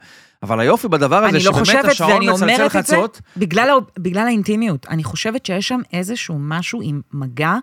[0.42, 3.20] אבל היופי בדבר הזה, אני לא שבאמת חושבת, השעון ואני מצלצל אומרת את זה, חצות,
[3.36, 4.86] בגלל, בגלל האינטימיות.
[4.90, 7.54] אני חושבת שיש שם איזשהו משהו עם מגע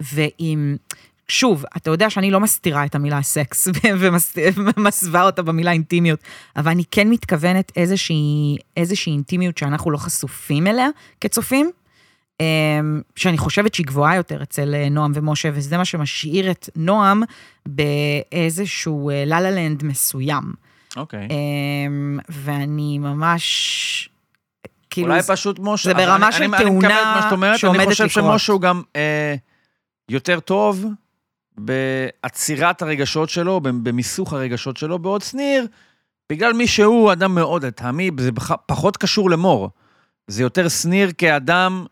[0.00, 0.76] ועם...
[1.28, 3.68] שוב, אתה יודע שאני לא מסתירה את המילה סקס
[4.00, 4.36] ומס-
[4.76, 6.20] ומסווה אותה במילה אינטימיות,
[6.56, 10.88] אבל אני כן מתכוונת איזושהי, איזושהי אינטימיות שאנחנו לא חשופים אליה
[11.20, 11.70] כצופים,
[12.40, 12.46] אמ,
[13.16, 17.22] שאני חושבת שהיא גבוהה יותר אצל אה, נועם ומשה, וזה מה שמשאיר את נועם
[17.66, 20.52] באיזשהו אה, לה לה לנד מסוים.
[20.96, 21.28] אוקיי.
[21.30, 24.08] אמ, ואני ממש...
[24.90, 27.90] כאילו, אולי זה- פשוט משה, זה ברמה אני- של אני- אני תאונה אומרת, שעומדת אני
[27.90, 28.24] חושב לקרות.
[28.32, 29.34] שמשה הוא גם אה,
[30.08, 30.84] יותר טוב
[31.58, 35.66] בעצירת הרגשות שלו, במיסוך הרגשות שלו, בעוד שניר,
[36.30, 38.30] בגלל מי שהוא, אדם מאוד, לטעמי, זה
[38.66, 39.70] פחות קשור למור.
[40.26, 41.86] זה יותר שניר כאדם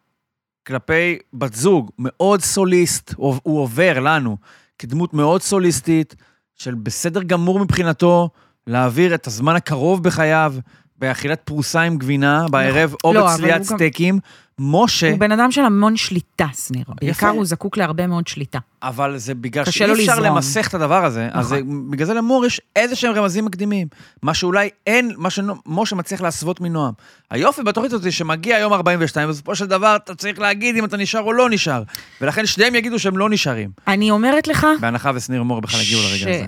[0.67, 4.37] כלפי בת זוג, מאוד סוליסט, הוא הוא עובר לנו,
[4.79, 6.15] כדמות מאוד סוליסטית,
[6.55, 8.31] של בסדר גמור מבחינתו,
[8.67, 10.55] להעביר את הזמן הקרוב בחייו,
[10.97, 14.19] באכילת פרוסה עם גבינה בערב, או לא, בצליית הוא גם- סטייקים.
[14.59, 16.85] משה, הוא בן אדם של המון שליטה, שניר.
[17.01, 17.29] בעיקר.
[17.29, 18.59] הוא זקוק להרבה מאוד שליטה.
[18.83, 20.21] אבל זה בגלל שאי לו אפשר.
[20.21, 21.91] למסך את הדבר הזה, אז זה, נכון.
[21.91, 23.87] בגלל זה למור יש איזה שהם רמזים מקדימים.
[24.23, 26.93] מה שאולי אין, מה שמשה מצליח להסוות מנועם.
[27.31, 31.21] היופי בתוכנית הזאת שמגיע יום 42, ובסופו של דבר אתה צריך להגיד אם אתה נשאר
[31.21, 31.83] או לא נשאר.
[32.21, 33.71] ולכן שניהם יגידו שהם לא נשארים.
[33.89, 36.47] אני אומרת לך, בהנחה ושניר ומור בכלל ש- לרגע הזה.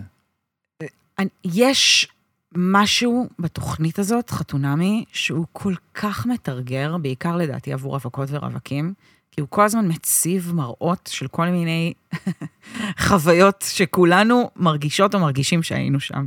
[1.18, 2.08] אני- יש
[2.56, 8.94] משהו בתוכנית הזאת, חתונמי, שהוא כל כך מתרגר, בעיקר לדעתי עבור רווקות ורווקים,
[9.30, 11.92] כי הוא כל הזמן מציב מראות של כל מיני
[13.06, 16.26] חוויות שכולנו מרגישות או מרגישים שהיינו שם.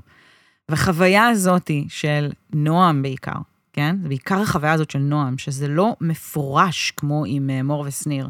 [0.70, 3.40] והחוויה הזאתי של נועם בעיקר,
[3.74, 3.96] כן?
[4.02, 8.30] זה בעיקר החוויה הזאת של נועם, שזה לא מפורש כמו עם אה, מור ושניר,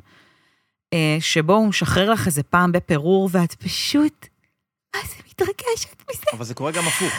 [0.94, 4.28] אה, שבו הוא משחרר לך איזה פעם בפירור, ואת פשוט,
[4.96, 6.24] מה זה מתרגשת מזה?
[6.34, 7.14] אבל זה קורה גם הפוך.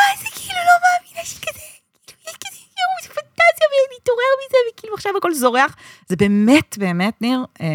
[0.00, 1.66] מה זה כאילו לא מאמינה שכזה,
[2.06, 5.76] כאילו יש כזה יואו, זה פנטזיה ולהתעורר מזה, וכאילו עכשיו הכל זורח.
[6.08, 7.66] זה באמת, באמת, ניר, אה,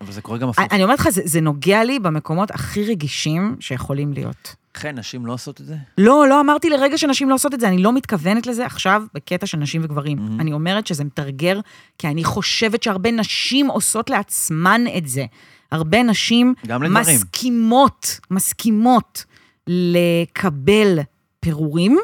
[0.00, 0.64] אבל זה קורה גם הפוך.
[0.70, 4.54] אני אומרת לך, זה, זה נוגע לי במקומות הכי רגישים שיכולים להיות.
[4.76, 5.76] לכן נשים לא עושות את זה?
[5.98, 9.46] לא, לא אמרתי לרגע שנשים לא עושות את זה, אני לא מתכוונת לזה עכשיו בקטע
[9.46, 10.18] של נשים וגברים.
[10.18, 10.40] Mhm.
[10.40, 11.60] אני אומרת שזה מתרגר,
[11.98, 15.24] כי אני חושבת שהרבה נשים עושות לעצמן את זה.
[15.72, 17.16] הרבה נשים גם לגברים.
[17.16, 19.24] מסכימות, מסכימות
[19.66, 20.98] לקבל
[21.44, 21.98] פירורים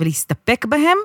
[0.00, 0.98] ולהסתפק בהם,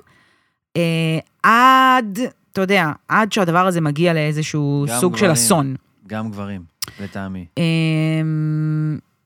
[0.78, 2.20] אה, עד,
[2.52, 5.32] אתה יודע, עד שהדבר הזה מגיע לאיזשהו סוג של גברים.
[5.32, 5.76] אסון.
[6.08, 6.64] גם גברים,
[7.00, 7.46] לטעמי.
[7.58, 7.64] אה,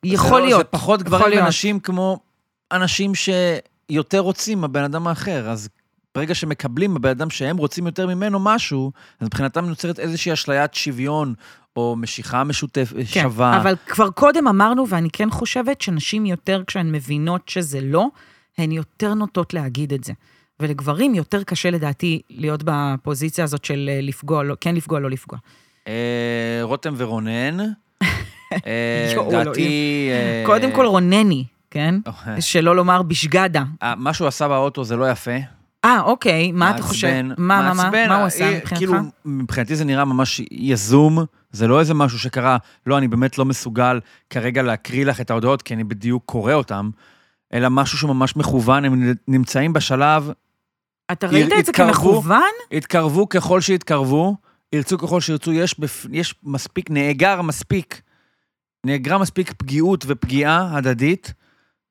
[0.03, 0.59] יכול לא- להיות.
[0.59, 1.43] זה פחות גברים.
[1.43, 2.19] ונשים כמו
[2.71, 5.49] אנשים שיותר רוצים מהבן אדם האחר.
[5.49, 5.69] אז
[6.15, 11.33] ברגע שמקבלים מהבן אדם שהם רוצים יותר ממנו משהו, אז מבחינתם נוצרת איזושהי אשליית שוויון,
[11.75, 13.57] או משיכה משותפת, כן, שווה.
[13.61, 18.07] אבל כבר קודם אמרנו, ואני כן חושבת שנשים יותר, כשהן מבינות שזה לא,
[18.57, 20.13] הן יותר נוטות להגיד את זה.
[20.59, 25.39] ולגברים יותר קשה לדעתי להיות בפוזיציה הזאת של אה, לפגוע, לא, כן לפגוע, לא לפגוע.
[25.87, 27.59] אה, רותם ורונן,
[28.53, 28.61] אה.
[28.67, 31.95] אה, קודם כל רונני, כן?
[32.39, 33.63] שלא לומר בשגדה.
[33.97, 35.37] מה שהוא עשה באוטו זה לא יפה.
[35.85, 37.21] אה, אוקיי, מה אתה חושב?
[37.37, 38.15] מה, מה, מה?
[38.17, 38.77] הוא עשה מבחינתך?
[38.77, 38.93] כאילו,
[39.25, 43.99] מבחינתי זה נראה ממש יזום, זה לא איזה משהו שקרה, לא, אני באמת לא מסוגל
[44.29, 46.89] כרגע להקריא לך את ההודעות, כי אני בדיוק קורא אותן,
[47.53, 50.31] אלא משהו שממש מכוון, הם נמצאים בשלב,
[51.11, 51.93] אתה ראית את זה התקרבו.
[51.93, 52.51] כמכוון?
[52.71, 54.35] יתקרבו ככל שיתקרבו,
[54.73, 56.05] ירצו ככל שירצו, יש, בפ...
[56.11, 58.01] יש מספיק, נאגר מספיק,
[58.85, 61.33] נאגרה מספיק פגיעות ופגיעה הדדית,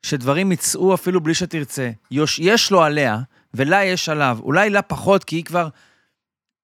[0.03, 1.91] שדברים יצאו אפילו בלי שתרצה.
[2.11, 3.19] יש, יש לו עליה,
[3.55, 4.39] ולה יש עליו.
[4.43, 5.69] אולי לה פחות, כי היא כבר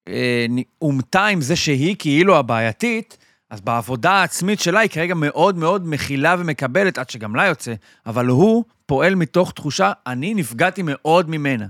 [0.08, 0.46] אה,
[0.82, 3.18] אומתה עם זה שהיא כאילו הבעייתית,
[3.52, 7.74] אז בעבודה העצמית שלה היא כרגע מאוד מאוד מכילה ומקבלת, עד שגם לה יוצא,
[8.06, 11.66] אבל הוא פועל מתוך תחושה, אני נפגעתי מאוד ממנה.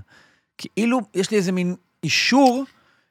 [0.57, 2.63] כאילו, יש לי איזה מין אישור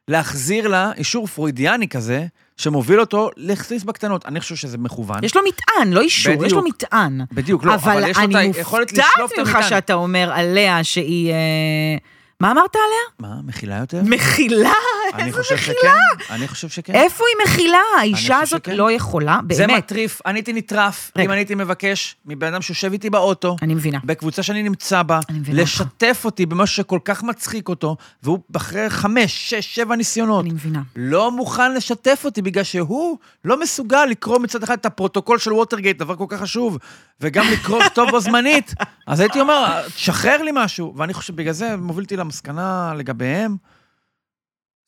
[0.08, 4.26] להחזיר לה, אישור פרוידיאני כזה, שמוביל אותו להכניס בקטנות.
[4.26, 5.24] אני חושב שזה מכוון.
[5.24, 6.82] יש לו מטען, לא אישור, יש לו בדיוק.
[6.82, 7.20] מטען.
[7.32, 9.68] בדיוק, לא, אבל, אבל יש לו את אני היכולת לשלוף מופתעת את ממך המטען.
[9.70, 11.32] שאתה אומר עליה שהיא...
[11.32, 11.96] אה,
[12.40, 13.30] מה אמרת עליה?
[13.30, 14.02] מה, מכילה יותר?
[14.04, 14.72] מכילה?
[15.14, 15.56] אני חושב.
[15.56, 15.88] שכן,
[16.30, 16.94] אני חושב שכן.
[16.94, 17.78] איפה היא מכילה?
[17.98, 18.76] האישה הזאת שכן.
[18.76, 19.84] לא יכולה, זה באמת.
[19.84, 21.24] מטריף, אני הייתי נטרף, רגע.
[21.24, 23.98] אם אני הייתי מבקש מבן אדם שיושב איתי באוטו, אני מבינה.
[24.04, 25.48] בקבוצה שאני נמצא בה, אותך.
[25.52, 30.82] לשתף אותי במשהו שכל כך מצחיק אותו, והוא אחרי חמש, שש, שבע ניסיונות, אני מבינה.
[30.96, 35.98] לא מוכן לשתף אותי בגלל שהוא לא מסוגל לקרוא מצד אחד את הפרוטוקול של ווטרגייט,
[35.98, 36.78] דבר כל כך חשוב,
[37.20, 38.74] וגם לקרוא טוב בו זמנית.
[39.06, 40.94] אז הייתי אומר, תשחרר לי משהו.
[40.96, 43.56] ואני חושב, בגלל זה מוביל אותי למסקנה לגביהם,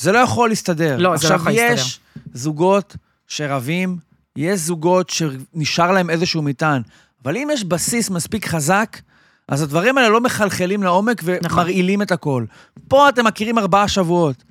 [0.05, 0.97] זה לא יכול להסתדר.
[0.99, 1.85] לא, זה לא יכול עכשיו, להסתדר.
[1.85, 2.01] יש
[2.33, 2.97] זוגות
[3.29, 3.99] שרבים,
[4.37, 6.83] יש זוגות שנשאר להם איזשהו מטען,
[7.25, 9.01] אבל אם יש בסיס מספיק חזק,
[9.49, 11.59] אז הדברים האלה לא מחלחלים לעומק נכון.
[11.59, 12.45] ומרעילים את הכל.
[12.89, 14.45] פה אתם מכירים ארבעה שבועות.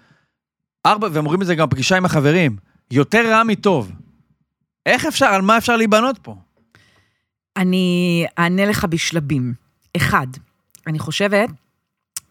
[0.85, 2.57] ארבע, והם אומרים את זה גם בפגישה עם החברים,
[2.91, 3.91] יותר רע מטוב.
[4.85, 6.35] איך אפשר, על מה אפשר להיבנות פה?
[7.57, 9.53] אני אענה לך בשלבים.
[9.97, 10.27] אחד,
[10.87, 11.49] אני חושבת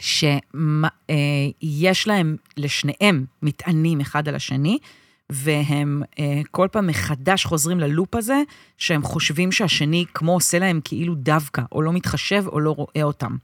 [0.02, 4.78] שיש להם, לשניהם, מטענים אחד על השני,
[5.30, 8.42] והם אה, כל פעם מחדש חוזרים ללופ הזה,
[8.78, 13.36] שהם חושבים שהשני כמו עושה להם כאילו דווקא, או לא מתחשב או לא רואה אותם.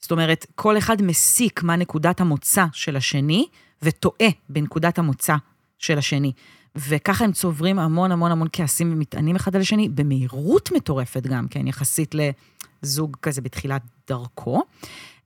[0.00, 3.46] זאת אומרת, כל אחד מסיק מה נקודת המוצא של השני,
[3.82, 5.36] וטועה בנקודת המוצא
[5.78, 6.32] של השני.
[6.76, 11.66] וככה הם צוברים המון המון המון כעסים ומטענים אחד על השני, במהירות מטורפת גם כן,
[11.66, 14.62] יחסית לזוג כזה בתחילת דרכו.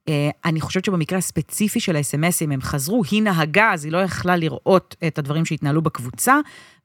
[0.09, 4.35] אה, אני חושבת שבמקרה הספציפי של האס.אם.אסים, הם חזרו, היא נהגה, אז היא לא יכלה
[4.35, 6.35] לראות את הדברים שהתנהלו בקבוצה,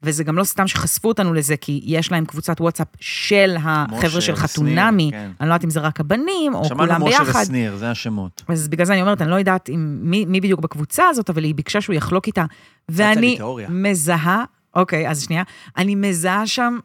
[0.03, 4.37] וזה גם לא סתם שחשפו אותנו לזה, כי יש להם קבוצת וואטסאפ של החבר'ה של
[4.37, 5.31] חתונמי, כן.
[5.41, 7.43] אני לא יודעת אם זה רק הבנים, או כולם שמענו משה ביחד.
[7.43, 8.43] ושניר, זה השמות.
[8.49, 11.45] אז בגלל זה אני אומרת, אני לא יודעת עם מי, מי בדיוק בקבוצה הזאת, אבל
[11.45, 12.45] היא ביקשה שהוא יחלוק איתה.
[12.89, 13.39] ואני.
[13.69, 15.43] מזהה, אוקיי, אז שנייה,
[15.77, 16.79] אני מזהה שם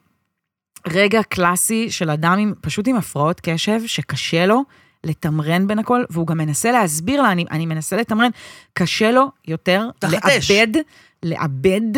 [0.88, 4.64] רגע קלאסי של אדם עם, פשוט עם הפרעות קשב, שקשה לו
[5.04, 8.30] לתמרן בין הכל, והוא גם מנסה להסביר לה, אני, אני מנסה לתמרן,
[8.74, 10.52] קשה לו יותר תחת אש.
[10.52, 10.82] לאבד,
[11.24, 11.98] לאבד.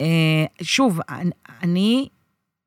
[0.00, 1.30] אה, שוב, אני,
[1.62, 2.08] אני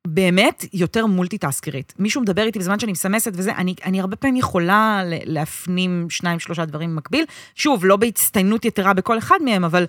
[0.06, 1.94] באמת יותר מולטיטאסקרית.
[1.98, 6.64] מישהו מדבר איתי בזמן שאני מסמסת וזה, אני, אני הרבה פעמים יכולה להפנים שניים, שלושה
[6.64, 7.24] דברים במקביל.
[7.54, 9.86] שוב, לא בהצטיינות יתרה בכל אחד מהם, אבל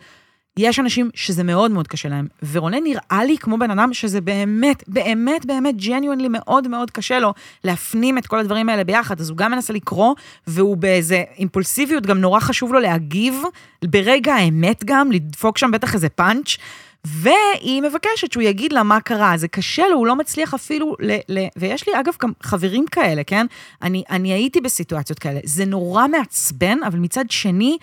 [0.60, 2.28] יש אנשים שזה מאוד מאוד קשה להם.
[2.52, 7.34] ורונן נראה לי כמו בן אדם שזה באמת, באמת, באמת, ג'ניואנלי מאוד מאוד קשה לו
[7.64, 9.20] להפנים את כל הדברים האלה ביחד.
[9.20, 10.16] אז הוא גם מנסה לקרוא,
[10.48, 13.42] והוא באיזה אימפולסיביות, גם נורא חשוב לו להגיב,
[13.86, 16.58] ברגע האמת גם, לדפוק שם בטח איזה פאנץ'.
[17.06, 21.18] והיא מבקשת שהוא יגיד לה מה קרה, זה קשה לו, הוא לא מצליח אפילו ל...
[21.30, 23.46] ל ויש לי אגב גם חברים כאלה, כן?
[23.82, 25.40] אני, אני הייתי בסיטואציות כאלה.
[25.44, 27.78] זה נורא מעצבן, אבל מצד שני,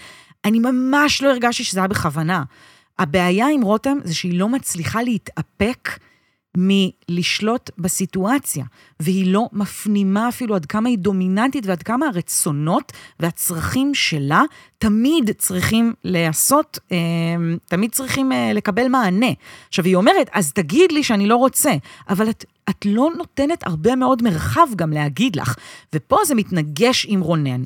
[0.46, 2.42] אני ממש לא הרגשתי שזה היה בכוונה.
[2.98, 5.98] הבעיה עם רותם זה שהיא לא מצליחה להתאפק
[6.56, 8.64] מלשלוט בסיטואציה,
[9.00, 14.42] והיא לא מפנימה אפילו עד כמה היא דומיננטית ועד כמה הרצונות והצרכים שלה
[14.78, 16.96] תמיד צריכים להיעשות, אה,
[17.64, 19.30] תמיד צריכים אה, לקבל מענה.
[19.68, 21.72] עכשיו, היא אומרת, אז תגיד לי שאני לא רוצה,
[22.08, 25.56] אבל את, את לא נותנת הרבה מאוד מרחב גם להגיד לך.
[25.92, 27.62] ופה זה מתנגש עם רונן,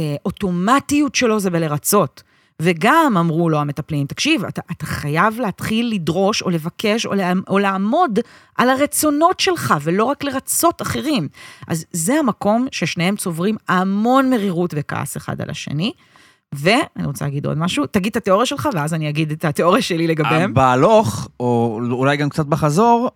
[0.00, 2.22] שהאוטומטיות שלו זה בלרצות.
[2.62, 7.58] וגם אמרו לו המטפלים, תקשיב, אתה, אתה חייב להתחיל לדרוש או לבקש או, לה, או
[7.58, 8.18] לעמוד
[8.56, 11.28] על הרצונות שלך, ולא רק לרצות אחרים.
[11.68, 15.92] אז זה המקום ששניהם צוברים המון מרירות וכעס אחד על השני.
[16.54, 20.06] ואני רוצה להגיד עוד משהו, תגיד את התיאוריה שלך, ואז אני אגיד את התיאוריה שלי
[20.06, 20.54] לגביהם.
[20.54, 23.10] בהלוך, או אולי גם קצת בחזור,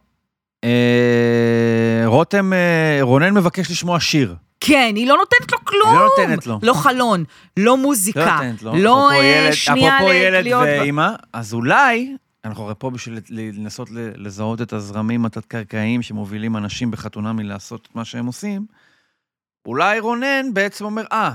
[0.65, 4.35] אה, רותם, אה, רונן מבקש לשמוע שיר.
[4.67, 5.89] כן, היא לא נותנת לו כלום.
[5.89, 6.59] היא לא נותנת לו.
[6.63, 7.25] לא חלון,
[7.57, 8.75] לא מוזיקה, לא נותנת לו.
[8.77, 10.65] לא אפרופו אה, שנייה אפרופו ילד להיות...
[10.65, 17.33] ואימא, אז אולי, אנחנו הרי פה בשביל לנסות לזהות את הזרמים התת-קרקעיים שמובילים אנשים בחתונה
[17.33, 18.67] מלעשות את מה שהם עושים,
[19.67, 21.33] אולי רונן בעצם אומר, אה,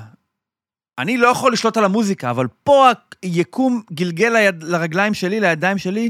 [0.99, 2.87] אני לא יכול לשלוט על המוזיקה, אבל פה
[3.21, 6.09] היקום גלגל ליד, לרגליים שלי, לידיים שלי,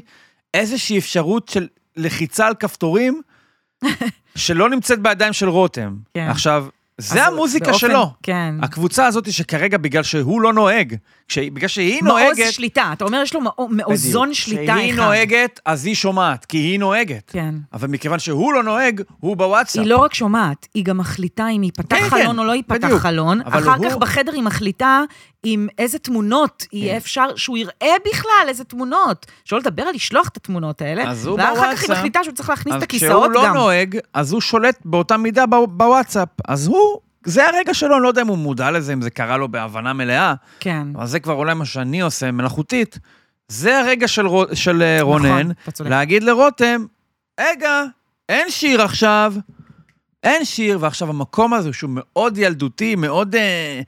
[0.53, 3.21] איזושהי אפשרות של לחיצה על כפתורים,
[4.35, 5.95] שלא נמצאת בידיים של רותם.
[6.13, 6.27] כן.
[6.29, 6.65] עכשיו,
[6.99, 8.13] זה המוזיקה באופן- שלו.
[8.23, 8.55] כן.
[8.61, 10.95] הקבוצה הזאת שכרגע, בגלל שהוא לא נוהג.
[11.37, 12.51] בגלל שהיא מעוז נוהגת...
[12.53, 14.33] שליטה, אתה אומר יש לו מאו- מאוזון.
[14.33, 14.79] שליטה אחד.
[14.81, 17.29] כשהיא נוהגת, אז היא שומעת, כי היא נוהגת.
[17.31, 17.55] כן.
[17.73, 19.81] אבל מכיוון שהוא לא נוהג, הוא בוואטסאפ.
[19.81, 22.85] היא לא רק שומעת, היא גם מחליטה אם ייפתח כן, חלון כן, או לא ייפתח
[22.87, 23.01] בדיוק.
[23.01, 23.41] חלון.
[23.45, 25.01] אחר הוא- כך בחדר היא מחליטה
[25.43, 26.97] עם איזה תמונות יהיה כן.
[26.97, 29.25] אפשר, שהוא יראה בכלל איזה תמונות.
[29.45, 31.09] שלא לדבר על לשלוח את התמונות האלה.
[31.11, 31.89] אז הוא ואחר כך היא בוואטסאפ.
[31.89, 33.53] מחליטה שהוא צריך להכניס את אז הכיסאות כשהוא לא גם.
[33.53, 36.27] נוהג, אז הוא שולט באותה מידה בו- בוואטסאפ.
[36.47, 39.37] אז הוא, זה הרגע שלו, אני לא יודע אם הוא מודע לזה, אם זה קרה
[39.37, 40.87] לו בהבנה מלאה, כן.
[40.95, 42.99] אבל זה כבר אולי מה שאני עושה, מלאכותית.
[43.47, 45.89] זה הרגע של, של אה, רונן, נכון, צודק.
[45.89, 46.85] להגיד לרותם,
[47.39, 47.83] רגע,
[48.29, 49.33] אין שיר עכשיו,
[50.23, 53.81] אין שיר, ועכשיו המקום הזה שהוא מאוד ילדותי, מאוד אה,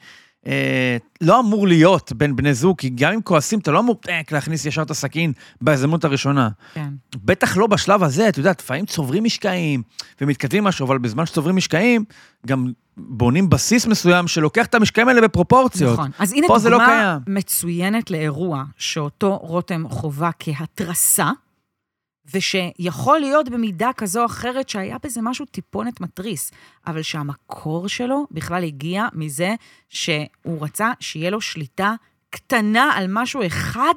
[0.48, 4.32] אה, לא אמור להיות בין בני זוג, כי גם אם כועסים, אתה לא אמור טק,
[4.32, 6.50] להכניס ישר את הסכין בהזדמנות הראשונה.
[6.74, 6.90] כן.
[7.16, 9.84] בטח לא בשלב הזה, אתה יודע, לפעמים צוברים משקעים
[10.22, 12.06] ומתכתבים משהו, אבל בזמן שצוברים משקעים,
[12.48, 15.94] גם בונים בסיס מסוים שלוקח את המשקעים האלה בפרופורציות.
[15.94, 16.12] נכון.
[16.20, 17.36] אז הנה לא דוגמה קיים.
[17.38, 21.30] מצוינת לאירוע שאותו רותם חובה כהתרסה,
[22.34, 26.52] ושיכול להיות במידה כזו או אחרת שהיה בזה משהו טיפונת מתריס,
[26.88, 29.56] אבל שהמקור שלו בכלל הגיע מזה
[29.90, 30.28] שהוא
[30.60, 31.94] רצה שיהיה לו שליטה
[32.30, 33.94] קטנה על משהו אחד,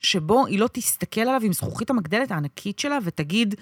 [0.00, 3.54] שבו היא לא תסתכל עליו עם זכוכית המגדלת הענקית שלה ותגיד,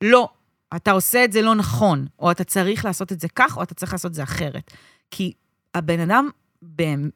[0.00, 0.28] לא,
[0.76, 3.74] אתה עושה את זה לא נכון, או אתה צריך לעשות את זה כך, או אתה
[3.74, 4.70] צריך לעשות את זה אחרת.
[5.10, 5.32] כי
[5.74, 6.28] הבן אדם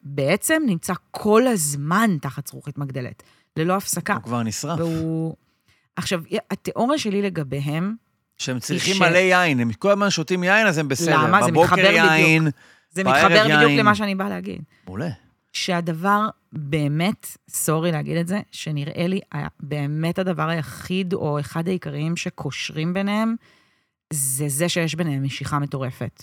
[0.03, 3.23] בעצם נמצא כל הזמן תחת זכוכית מגדלת,
[3.57, 4.15] ללא הפסקה.
[4.15, 4.79] הוא כבר נשרף.
[4.79, 5.37] והוא...
[6.01, 7.95] עכשיו, התיאוריה שלי לגביהם,
[8.39, 11.25] שהם צריכים ש- מלא יין, הם כל הזמן שותים יין, אז הם בסדר.
[11.27, 11.43] למה?
[11.43, 12.05] זה מתחבר בדיוק.
[12.11, 12.49] יין,
[12.91, 13.79] זה מתחבר בדיוק יין.
[13.79, 14.63] למה שאני באה להגיד.
[14.87, 15.09] מעולה.
[15.53, 19.21] שהדבר באמת, סורי להגיד את זה, שנראה לי
[19.61, 23.35] באמת הדבר היחיד, או אחד העיקריים שקושרים ביניהם,
[24.13, 26.23] זה זה שיש ביניהם משיכה מטורפת.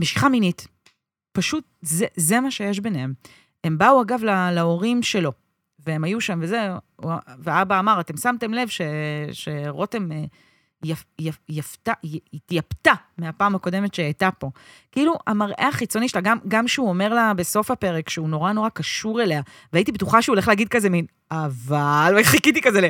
[0.00, 0.68] משיכה מינית.
[1.32, 3.12] פשוט, זה, זה מה שיש ביניהם.
[3.64, 5.32] הם באו, אגב, לה, להורים שלו,
[5.86, 6.68] והם היו שם וזה,
[7.38, 8.80] ואבא אמר, אתם שמתם לב ש,
[9.32, 10.24] שרותם אה,
[10.84, 11.92] יפ, יפ, יפתה,
[12.32, 14.50] התייפתה מהפעם הקודמת שהייתה פה.
[14.92, 19.22] כאילו, המראה החיצוני שלה, גם, גם שהוא אומר לה בסוף הפרק שהוא נורא נורא קשור
[19.22, 22.84] אליה, והייתי בטוחה שהוא הולך להגיד כזה מין, אבל, וחיכיתי כזה ל...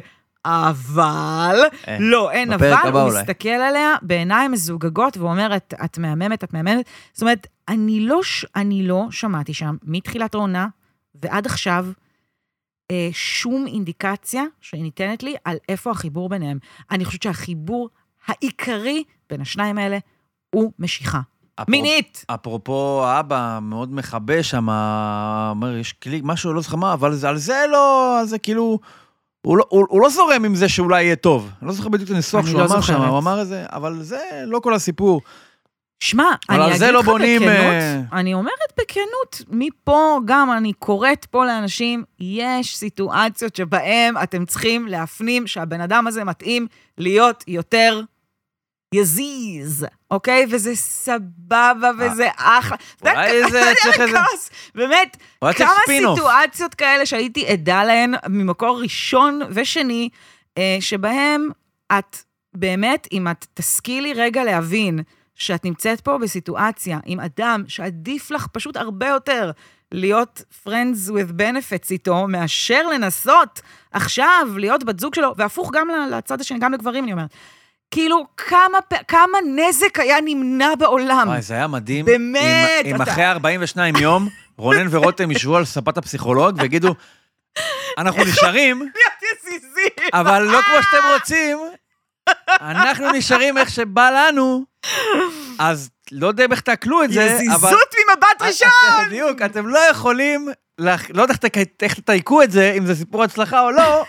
[0.44, 3.20] אבל, אה, לא, אין אבל, הוא אולי.
[3.20, 6.86] מסתכל עליה בעיניים מזוגגות ואומר, את, את מהממת, את מהממת.
[7.12, 8.20] זאת אומרת, אני לא,
[8.56, 10.66] אני לא שמעתי שם, מתחילת העונה
[11.22, 11.86] ועד עכשיו,
[12.90, 16.58] אה, שום אינדיקציה שניתנת לי על איפה החיבור ביניהם.
[16.90, 17.88] אני חושבת שהחיבור
[18.26, 19.98] העיקרי בין השניים האלה
[20.54, 21.20] הוא משיכה.
[21.60, 22.24] אפרופ- מינית!
[22.34, 24.68] אפרופו, האבא מאוד מכבה שם,
[25.50, 28.78] אומר, יש קליק, משהו, לא זוכר מה, אבל זה- על זה לא, זה כאילו,
[29.42, 31.50] הוא לא, הוא, הוא לא זורם עם זה שאולי יהיה טוב.
[31.60, 33.02] אני לא זוכר בדיוק את הניסוח שהוא לא אמר שם.
[33.02, 35.20] הוא אמר את זה, אבל זה לא כל הסיפור.
[36.00, 41.24] שמע, אני אגיד לא לך בונים, בכנות, אה, אני אומרת בכנות, מפה גם אני קוראת
[41.24, 46.66] פה לאנשים, יש סיטואציות שבהן אתם צריכים להפנים שהבן אדם הזה מתאים
[46.98, 48.00] להיות יותר
[48.94, 50.46] יזיז, אוקיי?
[50.50, 52.76] וזה סבבה וזה אחלה.
[53.06, 54.18] אה, אולי זה אתה יודע צריך איזה-
[54.74, 55.68] באמת, אולי כמה.
[55.86, 60.08] סיטואציות כאלה שהייתי עדה להן ממקור ראשון ושני,
[60.58, 61.50] אה, שבהם
[61.98, 62.16] את
[62.54, 65.00] באמת, אם את תשכילי רגע להבין
[65.38, 69.50] שאת נמצאת פה בסיטואציה עם אדם שעדיף לך פשוט הרבה יותר
[69.92, 73.60] להיות friends with benefits איתו, מאשר לנסות
[73.92, 77.30] עכשיו להיות בת זוג שלו, והפוך גם לצד השני, גם לגברים, אני אומרת.
[77.90, 81.24] כאילו, כמה, כמה נזק היה נמנע בעולם.
[81.28, 82.04] וואי, זה היה מדהים.
[82.04, 86.94] באמת, אם, אחרי 42 יום, רונן ורותם ישבו על ספת הפסיכולוג ויגידו,
[87.98, 88.90] אנחנו נשארים.
[90.12, 91.58] אבל לא כמו שאתם רוצים,
[92.60, 94.64] אנחנו נשארים איך שבא לנו,
[95.58, 97.34] אז לא יודע איך תעכלו את זה, אבל...
[97.34, 97.72] יזיזות
[98.08, 98.68] ממבט ראשון!
[98.94, 101.34] אתם- בדיוק, אתם לא יכולים, לא יודע
[101.82, 104.04] איך תתייקו את זה, אם זה סיפור הצלחה או לא,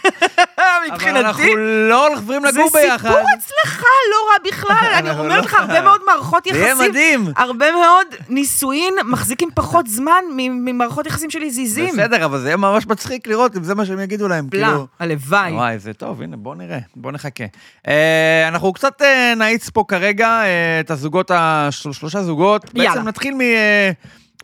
[0.87, 1.53] אבל אנחנו מבחינתי,
[1.89, 2.97] לא עוברים זה לגור ביחד.
[2.97, 4.91] סיפור הצלחה לא רע בכלל.
[4.99, 7.25] אני אומרת לא- לך, הרבה מאוד מערכות זה יהיה יחסים, מדהים.
[7.37, 11.93] הרבה מאוד נישואין מחזיקים פחות זמן ממערכות יחסים של יזיזים.
[11.93, 14.87] בסדר, אבל זה יהיה ממש מצחיק לראות אם זה מה שהם יגידו להם, כאילו...
[14.99, 15.53] הלוואי.
[15.53, 17.43] וואי, זה טוב, הנה, בוא נראה, בוא נחכה.
[17.87, 21.31] אה, אנחנו קצת אה, נאיץ פה כרגע אה, את הזוגות,
[21.69, 22.73] שלושה זוגות.
[22.73, 23.39] בעצם נתחיל מ,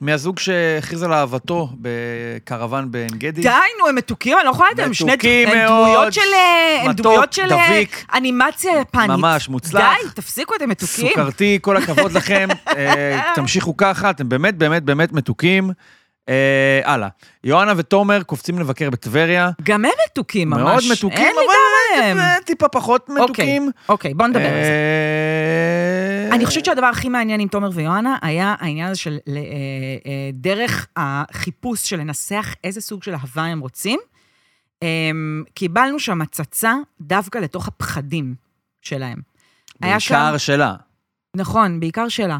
[0.01, 3.41] מהזוג שהכריז על אהבתו בקרוון בעין גדי.
[3.41, 6.13] די, נו, הם מתוקים, אני לא יכולה לדעת, הם שני מתוקים מאוד.
[6.35, 8.05] אה, מתוק, של אה, דביק.
[8.13, 9.09] אנימציה יפנית.
[9.09, 9.81] ממש מוצלח.
[9.81, 11.07] די, תפסיקו, אתם מתוקים.
[11.09, 15.71] סוכרתי, כל הכבוד לכם, אה, תמשיכו ככה, אתם באמת באמת באמת מתוקים.
[16.29, 17.07] אה, הלאה,
[17.43, 19.49] יואנה ותומר קופצים לבקר בטבריה.
[19.63, 20.59] גם הם מתוקים ממש.
[20.61, 21.35] מאוד מתוקים,
[22.11, 23.71] אבל טיפה פחות אוקיי, מתוקים.
[23.89, 24.71] אוקיי, בוא נדבר על זה.
[26.35, 29.33] אני חושבת שהדבר הכי מעניין עם תומר ויואנה היה העניין הזה של אה,
[30.05, 33.99] אה, דרך החיפוש של לנסח איזה סוג של אהבה הם רוצים.
[34.83, 35.11] אה,
[35.53, 38.35] קיבלנו שם הצצה דווקא לתוך הפחדים
[38.81, 39.21] שלהם.
[39.79, 40.75] בעיקר שלה.
[41.35, 42.37] נכון, בעיקר שלה.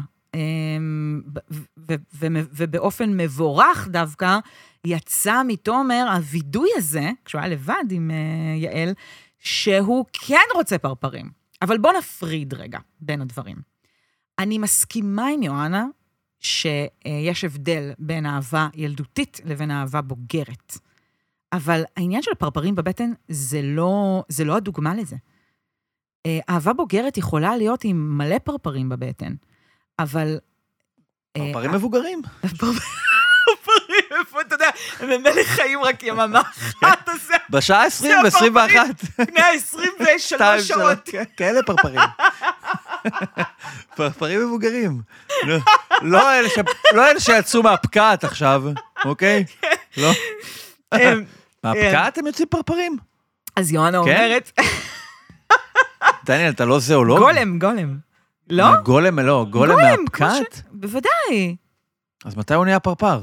[2.18, 4.38] ו- ובאופן מבורך דווקא,
[4.86, 8.94] יצא מתומר הווידוי הזה, כשהוא היה לבד עם אה, יעל,
[9.38, 11.30] שהוא כן רוצה פרפרים.
[11.62, 13.75] אבל בוא נפריד רגע בין הדברים.
[14.38, 15.86] אני מסכימה עם יואנה
[16.40, 20.78] שיש הבדל בין אהבה ילדותית לבין אהבה בוגרת.
[21.52, 25.16] אבל העניין של הפרפרים בבטן זה לא, זה לא הדוגמה לזה.
[26.26, 29.34] אה, אהבה בוגרת יכולה להיות עם מלא פרפרים בבטן,
[29.98, 30.38] אבל...
[31.36, 32.22] אה, פרפרים מבוגרים.
[32.42, 32.76] פרפרים
[34.40, 34.70] אתה יודע,
[35.02, 39.24] ממילא חיים רק יממה אחת, אז זה בשעה 20 זה ו-21.
[39.26, 40.98] בני ה-23 שעות.
[41.04, 42.00] כן, כאלה פרפרים.
[43.96, 45.00] פרפרים מבוגרים.
[45.42, 45.56] לא-
[46.02, 46.48] לא אלה
[46.94, 48.62] לא אלה שיצאו מהפקעת עכשיו,
[49.04, 49.44] אוקיי?
[49.96, 50.10] לא.
[50.94, 51.24] אמ,
[51.64, 52.96] מהפקעת הם יוצאים פרפרים?
[53.56, 54.24] אז יואנה כן?
[54.24, 54.52] אומרת,
[56.24, 57.18] דניאל, אתה לא זואולוג?
[57.18, 57.98] גולם, גולם.
[58.50, 58.64] לא?
[58.84, 60.62] גולם, לא, גולם מהפקעת?
[60.72, 61.56] בוודאי.
[62.24, 63.20] אז מתי הוא נהיה פרפר?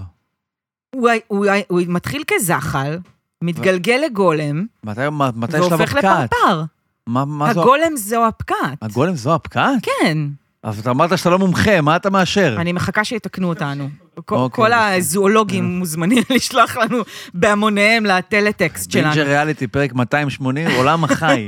[1.28, 1.46] הוא-
[1.88, 2.98] מתחיל כזחל,
[3.42, 6.30] מתגלגל לגולם, מתי שלב והופך הפקעת?
[6.34, 6.64] לפרפר.
[7.08, 7.62] מה מה זו...
[7.62, 8.78] הגולם זו הפקעת.
[8.82, 9.74] הגולם זו הפקעת?
[9.82, 10.18] כן.
[10.64, 12.56] אז אתה אמרת שאתה לא מומחה, מה אתה מאשר?
[12.60, 13.90] אני מחכה שיתקנו אותנו.
[14.26, 14.74] כל- אוקיי.
[14.76, 16.98] הזואולוגים מוזמנים לשלוח לנו
[17.34, 19.08] בהמוניהם לטלטקסט שלנו.
[19.08, 21.48] בינג'ר ריאליטי, פרק 280, עולם החי.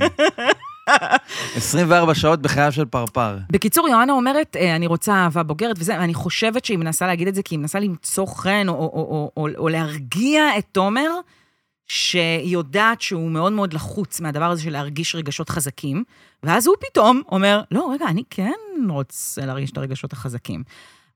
[1.56, 3.38] 24 שעות בחייו של פרפר.
[3.52, 7.36] בקיצור, יואנה אומרת, אה, אני רוצה אהבה בוגרת וזה, ואני חושבת שהיא מנסה להגיד את
[7.36, 11.10] זה כי היא מנסה למצוא חן או, או, או, או, או להרגיע את תומר,
[11.88, 16.04] שהיא יודעת שהוא מאוד מאוד לחוץ מהדבר הזה של להרגיש רגשות חזקים,
[16.44, 18.54] ואז הוא פתאום אומר, לא, רגע, אני כן
[18.90, 20.64] רוצה להרגיש את הרגשות החזקים.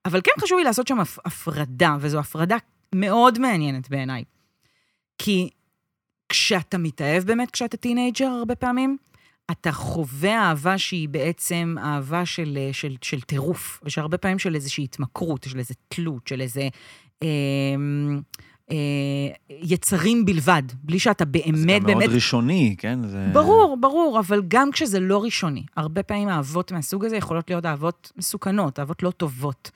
[0.05, 2.57] אבל כן חשוב לי לעשות שם הפ- הפרדה, וזו הפרדה
[2.95, 4.23] מאוד מעניינת בעיניי.
[5.17, 5.49] כי
[6.29, 8.97] כשאתה מתאהב באמת, כשאתה teenager הרבה פעמים,
[9.51, 14.83] אתה חווה אהבה שהיא בעצם אהבה של, אה, של, של טירוף, ושהרבה פעמים של איזושהי
[14.83, 16.67] התמכרות, של איזו תלות, של איזה
[17.23, 17.27] אה,
[19.49, 22.09] יצרים בלבד, בלי שאתה זה באמת גם מאוד באמת...
[22.09, 23.07] ראשוני, כן?
[23.07, 23.27] זה...
[23.33, 28.11] ברור, ברור, אבל גם כשזה לא ראשוני, הרבה פעמים אהבות מהסוג הזה יכולות להיות אהבות
[28.17, 29.71] מסוכנות, אהבות לא טובות.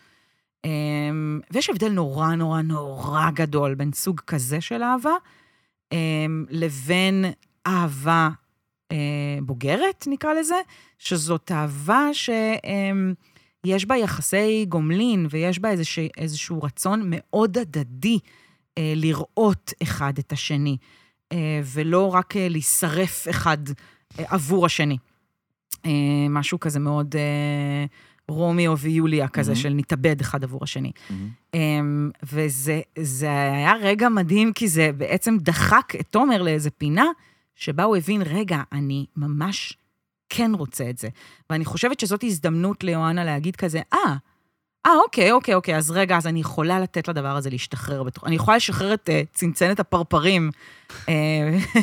[0.66, 0.70] אה,
[1.52, 5.14] ויש הבדל נורא נורא נורא גדול בין סוג כזה של אהבה
[5.94, 7.26] אה, לבין
[7.68, 8.30] אהבה
[8.92, 8.98] אה,
[9.42, 10.56] בוגרת, נקרא לזה,
[11.00, 18.43] שזאת אהבה שיש בה יחסי גומלין ויש בה איזשה, איזשהו רצון מאוד הדדי אה,
[18.80, 20.78] לראות אחד את השני,
[21.32, 23.58] אה, ולא רק אה, להישרף אחד
[24.20, 24.98] אה, עבור השני.
[25.86, 25.92] אה,
[26.30, 27.86] משהו כזה מאוד אה,
[28.28, 29.62] רומיו ויוליה כזה, מהמם.
[29.62, 30.92] של נתאבד אחד עבור השני.
[31.54, 37.06] אמ, וזה זה היה רגע מדהים, כי זה בעצם דחק את תומר לאיזה פינה,
[37.56, 39.78] שבה הוא הבין, רגע, אני ממש
[40.30, 41.10] כן רוצה את זה.
[41.50, 44.16] ואני חושבת שזאת הזדמנות ליואנה להגיד כזה, אה,
[44.86, 48.24] אה, אוקיי, אוקיי, אוקיי, אז רגע, אז אני יכולה לתת לדבר הזה להשתחרר בתוך...
[48.24, 50.50] אני יכולה לשחרר את uh, צנצנת הפרפרים
[50.92, 51.10] uh,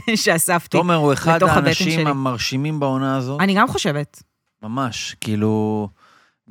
[0.22, 0.76] שאספתי.
[0.76, 2.06] תומר הוא אחד האנשים.
[2.06, 3.40] המרשימים בעונה הזאת.
[3.40, 4.22] אני גם חושבת.
[4.62, 5.88] ממש, כאילו,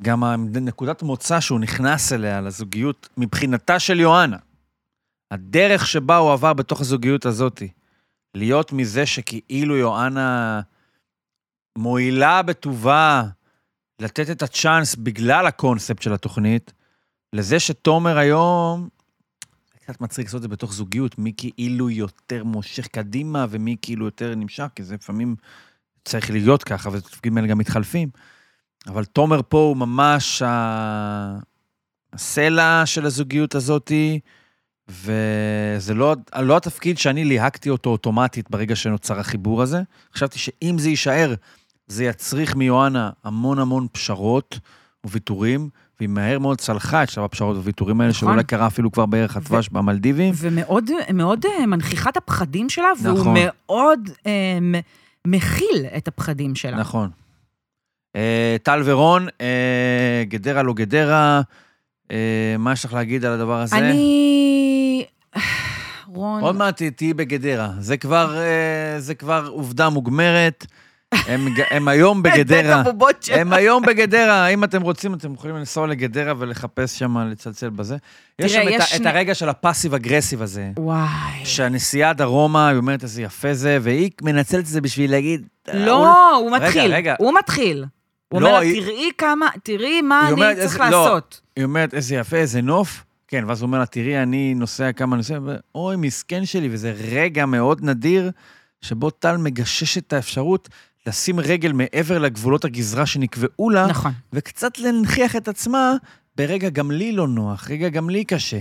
[0.02, 4.36] גם נקודת מוצא שהוא נכנס אליה, לזוגיות, מבחינתה של יואנה.
[5.30, 7.62] הדרך שבה הוא עבר בתוך הזוגיות הזאת,
[8.34, 10.60] להיות מזה שכאילו יואנה
[11.78, 13.22] מועילה בטובה
[14.00, 16.72] לתת את הצ'אנס בגלל הקונספט של התוכנית,
[17.32, 18.88] לזה שתומר היום,
[19.80, 24.34] קצת מצחיק לעשות את זה בתוך זוגיות, מי כאילו יותר מושך קדימה ומי כאילו יותר
[24.34, 25.36] נמשך, כי זה לפעמים
[26.04, 28.08] צריך להיות ככה, והתפקידים האלה גם מתחלפים.
[28.86, 31.38] אבל תומר פה הוא ממש ה-
[32.12, 34.20] הסלע של הזוגיות הזאתי,
[34.88, 39.82] וזה לא, לא התפקיד שאני ליהקתי אותו אוטומטית ברגע שנוצר החיבור הזה.
[40.14, 41.34] חשבתי שאם זה יישאר,
[41.90, 44.58] זה יצריך מיואנה המון המון פשרות
[45.06, 45.68] וויתורים,
[45.98, 48.28] והיא מהר מאוד צלחה את שלב הפשרות והוויתורים האלה, נכון.
[48.28, 50.34] שאולי קרה אפילו כבר בערך הדבש במלדיבים.
[50.36, 53.36] ומאוד מאוד אה, מנכיחה את הפחדים שלה, והוא נכון.
[53.38, 54.58] מאוד אה,
[55.26, 56.76] מכיל את הפחדים שלה.
[56.76, 57.10] נכון.
[58.16, 61.40] אה, טל ורון, אה, גדרה לא גדרה,
[62.10, 63.76] אה, מה יש לך להגיד על הדבר הזה?
[63.76, 65.04] אני...
[66.06, 66.42] רון...
[66.42, 67.70] עוד מעט תהיי בגדרה.
[67.78, 70.66] זה כבר, אה, זה כבר עובדה מוגמרת.
[71.14, 72.82] הם, הם היום בגדרה.
[73.32, 74.46] הם היום בגדרה.
[74.48, 77.96] אם אתם רוצים, אתם יכולים לנסוע לגדרה ולחפש שם, לצלצל בזה.
[78.38, 80.70] יש תראה, שם את, יש את שני- הרגע של הפאסיב אגרסיב הזה.
[80.78, 81.06] וואי.
[81.44, 85.46] שהנסיעה דרומה, היא אומרת איזה יפה זה, והיא מנצלת את זה בשביל להגיד...
[85.68, 86.92] אה, הוא- לא, הוא רגע, מתחיל.
[86.94, 87.14] רגע.
[87.18, 87.84] הוא מתחיל.
[88.28, 91.04] הוא לא, אומר לה, תראי כמה, תראי מה אני אומרת, צריך איזה- לא.
[91.04, 91.40] לעשות.
[91.56, 93.04] היא אומרת, איזה יפה, איזה נוף.
[93.28, 97.46] כן, ואז הוא אומר לה, תראי, אני נוסע כמה נוסעים, ואוי, מסכן שלי, וזה רגע
[97.46, 98.30] מאוד נדיר,
[98.82, 100.68] שבו טל מגשש את האפשרות
[101.06, 104.12] לשים רגל מעבר לגבולות הגזרה שנקבעו לה, נכון.
[104.32, 105.94] וקצת להנכיח את עצמה
[106.36, 108.58] ברגע גם לי לא נוח, רגע גם לי קשה.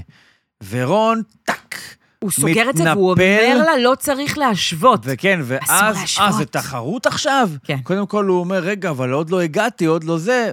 [0.69, 1.75] ורון, טאק.
[2.19, 3.53] הוא סוגר את זה והוא מתנפל.
[3.53, 4.99] אומר לה, לא צריך להשוות.
[5.03, 5.95] וכן, ואז.
[6.19, 7.49] אה, זה תחרות עכשיו?
[7.63, 7.77] כן.
[7.83, 10.51] קודם כל הוא אומר, רגע, אבל עוד לא הגעתי, עוד לא זה.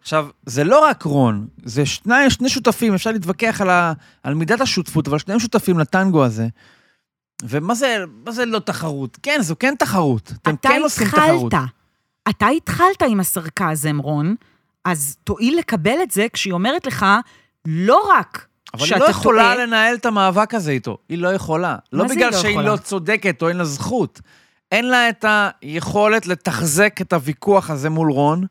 [0.00, 3.92] עכשיו, זה לא רק רון, זה שני, שני שותפים, אפשר להתווכח על, ה,
[4.22, 6.48] על מידת השותפות, אבל שניהם שותפים לטנגו הזה.
[7.48, 7.96] ומה זה,
[8.28, 9.18] זה לא תחרות?
[9.22, 10.32] כן, זו כן תחרות.
[10.42, 11.54] אתם אתה כן עושים תחרות.
[11.54, 11.70] התחלת.
[12.28, 14.34] אתה התחלת עם הסרקזם, רון,
[14.84, 17.06] אז תואיל לקבל את זה כשהיא אומרת לך,
[17.66, 19.66] לא רק אבל היא שאתה לא יכולה טועה.
[19.66, 20.98] לנהל את המאבק הזה איתו.
[21.08, 21.76] היא לא יכולה.
[21.92, 22.72] לא בגלל לא שהיא יכולה?
[22.72, 24.20] לא צודקת או אין לה זכות.
[24.72, 25.24] אין לה את
[25.62, 28.46] היכולת לתחזק את הוויכוח הזה מול רון,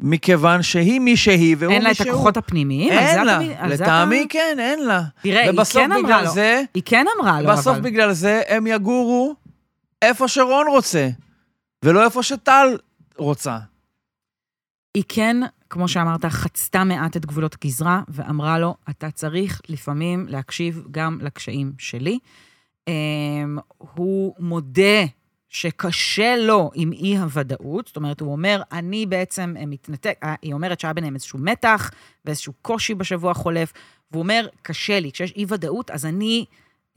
[0.00, 1.74] מכיוון שהיא מי שהיא והוא מי שהוא.
[1.74, 2.92] אין לה את הכוחות הפנימיים?
[2.92, 3.38] אין לה.
[3.66, 5.02] לטעמי כן, אין לה.
[5.22, 6.30] תראה, היא כן אמרה לו.
[6.30, 7.80] זה, היא כן אמרה לו, בסוף אבל...
[7.80, 9.34] בגלל זה הם יגורו
[10.02, 11.08] איפה שרון רוצה,
[11.82, 12.78] ולא איפה שטל
[13.16, 13.58] רוצה.
[14.94, 15.36] היא כן,
[15.70, 21.72] כמו שאמרת, חצתה מעט את גבולות גזרה, ואמרה לו, אתה צריך לפעמים להקשיב גם לקשיים
[21.78, 22.18] שלי.
[22.88, 25.04] אמ, הוא מודה
[25.50, 30.80] שקשה לו עם אי-הוודאות, זאת אומרת, הוא אומר, אני בעצם אה, מתנתק, אה, היא אומרת
[30.80, 31.90] שהיה ביניהם איזשהו מתח
[32.24, 33.72] ואיזשהו קושי בשבוע החולף,
[34.10, 36.44] והוא אומר, קשה לי, כשיש אי-ודאות, אז אני...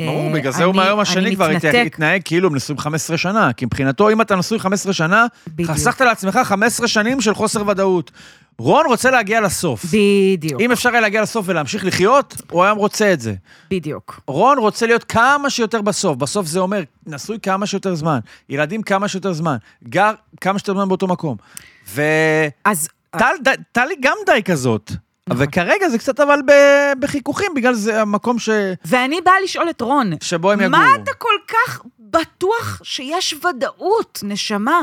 [0.01, 1.83] אה, ברור, בגלל זה הוא מהיום השני כבר מתנתק.
[1.85, 5.25] התנהג כאילו הם נשואים 15 שנה, כי מבחינתו, אם אתה נשוי 15 שנה.
[5.65, 8.11] חסכת לעצמך 15 שנים של חוסר ודאות.
[8.59, 9.85] רון רוצה להגיע לסוף.
[9.85, 13.33] בדיוק, אם אפשר היה להגיע לסוף ולהמשיך לחיות, הוא היום רוצה את זה.
[13.71, 14.19] בדיוק.
[14.27, 16.17] רון רוצה להיות כמה שיותר בסוף.
[16.17, 20.87] בסוף זה אומר, נשוי כמה שיותר זמן, ילדים כמה שיותר זמן, גר כמה שיותר זמן
[20.87, 21.37] באותו מקום.
[21.91, 22.87] וטלי אז
[23.71, 24.91] טלי גם די כזאת.
[25.27, 25.43] נכון.
[25.43, 26.39] וכרגע זה קצת אבל
[26.99, 28.49] בחיכוכים, בגלל זה המקום ש...
[28.85, 30.77] ואני באה לשאול את רון, שבו הם יגורו.
[30.77, 34.81] מה אתה כל כך בטוח שיש ודאות, נשמה?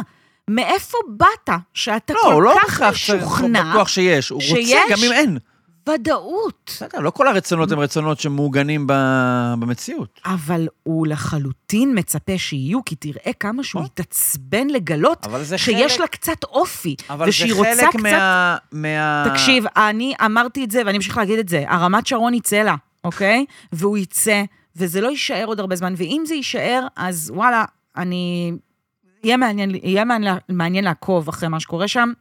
[0.51, 4.47] מאיפה באת שאתה לא, כל הוא לא כך בהכרח צריך- משוכנע בטוח שיש, הוא רוצה
[4.63, 5.39] שיש- גם אם אין.
[5.89, 6.71] ודאות?
[6.77, 8.87] בסדר, לא כל הרצונות הם רצונות שמעוגנים
[9.59, 10.21] במציאות.
[10.25, 13.91] אבל הוא לחלוטין מצפה שיהיו, כי תראה כמה שהוא נכון.
[13.93, 18.01] התעצבן לגלות אבל זה שיש חלק- לה קצת אופי, אבל ושהיא זה רוצה חלק קצת...
[18.03, 18.57] מה...
[18.73, 19.25] מה...
[19.33, 22.75] תקשיב, אני אמרתי את זה, ואני אמשיך להגיד את זה, הרמת שרון יצא לה,
[23.05, 23.45] אוקיי?
[23.73, 24.43] והוא יצא,
[24.77, 27.65] וזה לא יישאר עוד הרבה זמן, ואם זה יישאר, אז וואלה,
[27.97, 28.53] אני...
[29.27, 30.05] יהיה מעניין, יהיה
[30.49, 32.13] מעניין, לעקוב אחרי מה שקורה שם.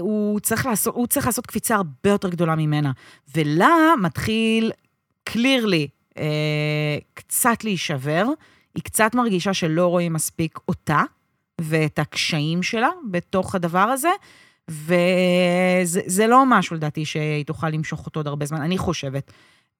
[0.00, 2.92] הוא צריך, לעשות, הוא צריך לעשות קפיצה הרבה יותר גדולה ממנה.
[3.36, 4.72] ולה מתחיל,
[5.24, 8.26] קלירלי, אה, קצת להישבר.
[8.74, 11.02] היא קצת מרגישה שלא רואים מספיק אותה
[11.60, 14.10] ואת הקשיים שלה בתוך הדבר הזה,
[14.68, 19.32] וזה זה לא משהו, לדעתי, שהיא תוכל למשוך אותו עוד הרבה זמן, אני חושבת.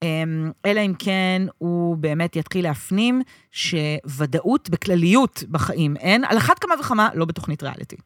[0.02, 6.74] אמ, אלא אם כן הוא באמת יתחיל להפנים שוודאות בכלליות בחיים אין, על אחת כמה
[6.80, 7.96] וכמה לא בתוכנית ריאליטי.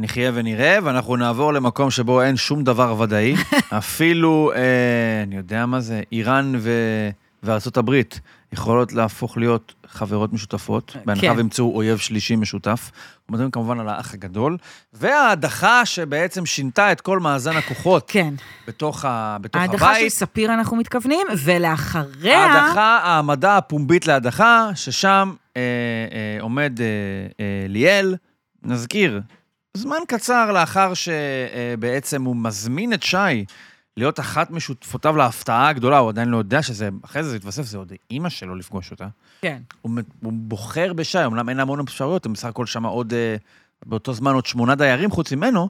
[0.00, 3.34] נחיה ונראה, ואנחנו נעבור למקום שבו אין שום דבר ודאי.
[3.78, 6.70] אפילו, אה, אני יודע מה זה, איראן ו...
[7.42, 8.20] וארצות הברית
[8.52, 11.36] יכולות להפוך להיות חברות משותפות, בהנחה כן.
[11.36, 12.90] וימצאו אויב שלישי משותף.
[13.28, 14.56] מדברים כמובן על האח הגדול,
[14.92, 18.34] וההדחה שבעצם שינתה את כל מאזן הכוחות כן.
[18.66, 19.36] בתוך, ה...
[19.40, 20.12] בתוך ההדחה של הבית.
[20.12, 22.38] ספיר אנחנו מתכוונים, ולאחריה...
[22.38, 25.62] ההדחה, העמדה הפומבית להדחה, ששם אה,
[26.12, 26.86] אה, עומד אה,
[27.40, 28.16] אה, ליאל,
[28.62, 29.20] נזכיר,
[29.74, 33.44] זמן קצר לאחר שבעצם הוא מזמין את שי
[33.96, 37.78] להיות אחת משותפותיו להפתעה הגדולה, הוא עדיין לא יודע שזה, אחרי זה זה יתווסף, זה
[37.78, 39.08] עוד אימא שלו לפגוש אותה.
[39.40, 39.62] כן.
[39.82, 39.92] הוא,
[40.22, 43.36] הוא בוחר בשי, אמנם אין המון אפשרויות, הם בסך הכל שם עוד, אה,
[43.86, 45.68] באותו זמן עוד שמונה דיירים חוץ ממנו,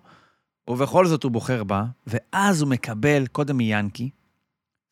[0.71, 4.11] ובכל זאת הוא בוחר בה, ואז הוא מקבל קודם מיאנקי,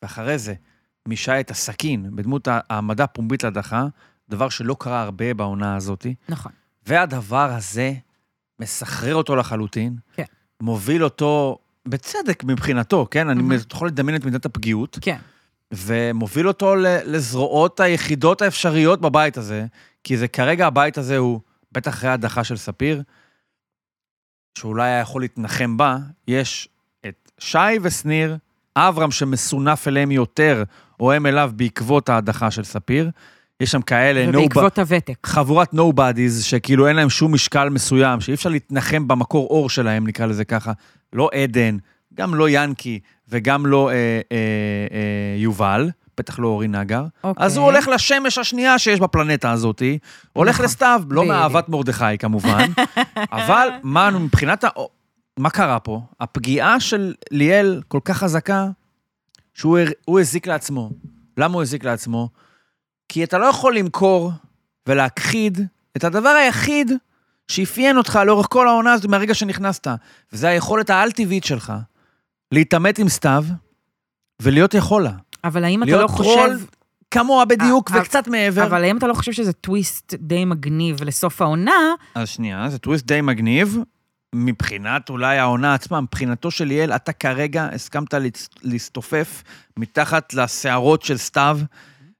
[0.02, 0.54] ואחרי זה
[1.08, 3.86] משי את הסכין בדמות העמדה פומבית להדחה,
[4.28, 6.52] דבר שלא קרה הרבה בעונה הזאתי, נכון.
[6.86, 7.92] והדבר הזה
[8.60, 10.24] מסחרר אותו לחלוטין, כן.
[10.60, 11.58] מוביל אותו,
[11.88, 13.28] בצדק מבחינתו, כן?
[13.28, 13.56] אני.
[13.72, 15.16] יכול לדמיין את מידת הפגיעות, כן.
[15.72, 16.74] ומוביל אותו
[17.06, 19.66] לזרועות היחידות האפשריות בבית הזה,
[20.04, 21.40] כי זה כרגע הבית הזה הוא,
[21.72, 23.02] בטח אחרי ההדחה של ספיר,
[24.58, 26.68] שאולי היה יכול להתנחם בה, יש
[27.06, 28.36] את שי ושניר,
[28.76, 30.64] אברהם שמסונף אליהם יותר,
[31.00, 33.10] או הם אליו בעקבות ההדחה של ספיר.
[33.60, 35.26] יש שם כאלה, no ובעקבות הוותק.
[35.26, 40.26] חבורת נובדיז, שכאילו אין להם שום משקל מסוים, שאי אפשר להתנחם במקור אור שלהם, נקרא
[40.26, 40.72] לזה ככה.
[41.14, 41.76] לא עדן,
[42.14, 44.20] גם לא ינקי, וגם לא אה, אה,
[44.92, 47.04] אה, יובל, בטח לא אורי נגר.
[47.24, 47.46] אוקיי.
[47.46, 49.82] אז הוא הולך לשמש השנייה שיש בפלנטה הזאת,
[50.32, 51.24] הולך נכון, לסתיו, לא.
[51.24, 52.66] מאהבת מרדכי כמובן,
[53.32, 54.68] אבל מה, מבחינת ה...
[55.36, 56.00] מה קרה פה?
[56.20, 58.66] הפגיעה של ליאל כל כך חזקה,
[59.54, 60.90] שהוא הזיק לעצמו.
[61.36, 62.28] למה הוא הזיק לעצמו?
[63.08, 64.32] כי אתה לא יכול למכור
[64.86, 65.60] ולהכחיד
[65.96, 66.92] את הדבר היחיד
[67.48, 69.86] שאפיין אותך לאורך כל העונה הזאת מהרגע שנכנסת,
[70.32, 71.72] וזה היכולת העל-טבעית שלך,
[72.52, 73.44] להתעמת עם סתיו
[74.42, 75.12] ולהיות יכול לה.
[75.44, 76.30] אבל האם אתה להיות לא חושב...
[76.30, 76.58] טרול
[77.10, 78.66] כמוה בדיוק אה, וקצת מעבר.
[78.66, 81.94] אבל האם אתה לא חושב שזה טוויסט די מגניב לסוף העונה?
[82.14, 83.78] אז שנייה, זה טוויסט די מגניב.
[84.34, 88.14] מבחינת אולי העונה עצמה, מבחינתו של ליאל, אתה כרגע הסכמת
[88.62, 89.42] להסתופף
[89.76, 91.58] מתחת לשערות של סתיו.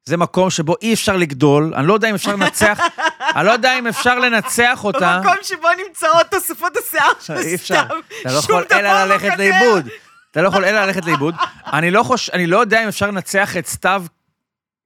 [0.07, 2.81] זה מקום שבו אי אפשר לגדול, אני לא יודע אם אפשר לנצח,
[3.37, 5.21] אני לא יודע אם אפשר לנצח אותה.
[5.25, 7.57] במקום שבו נמצאות תוספות השיער של.
[7.57, 7.85] סתיו.
[8.23, 9.37] אתה לא שום יכול אלא דבר ללכת חסר.
[9.37, 9.89] לאיבוד.
[10.31, 11.35] אתה לא יכול אלא ללכת לאיבוד.
[11.73, 12.31] אני לא חוש...
[12.31, 14.05] אני לא יודע אם אפשר לנצח את סתיו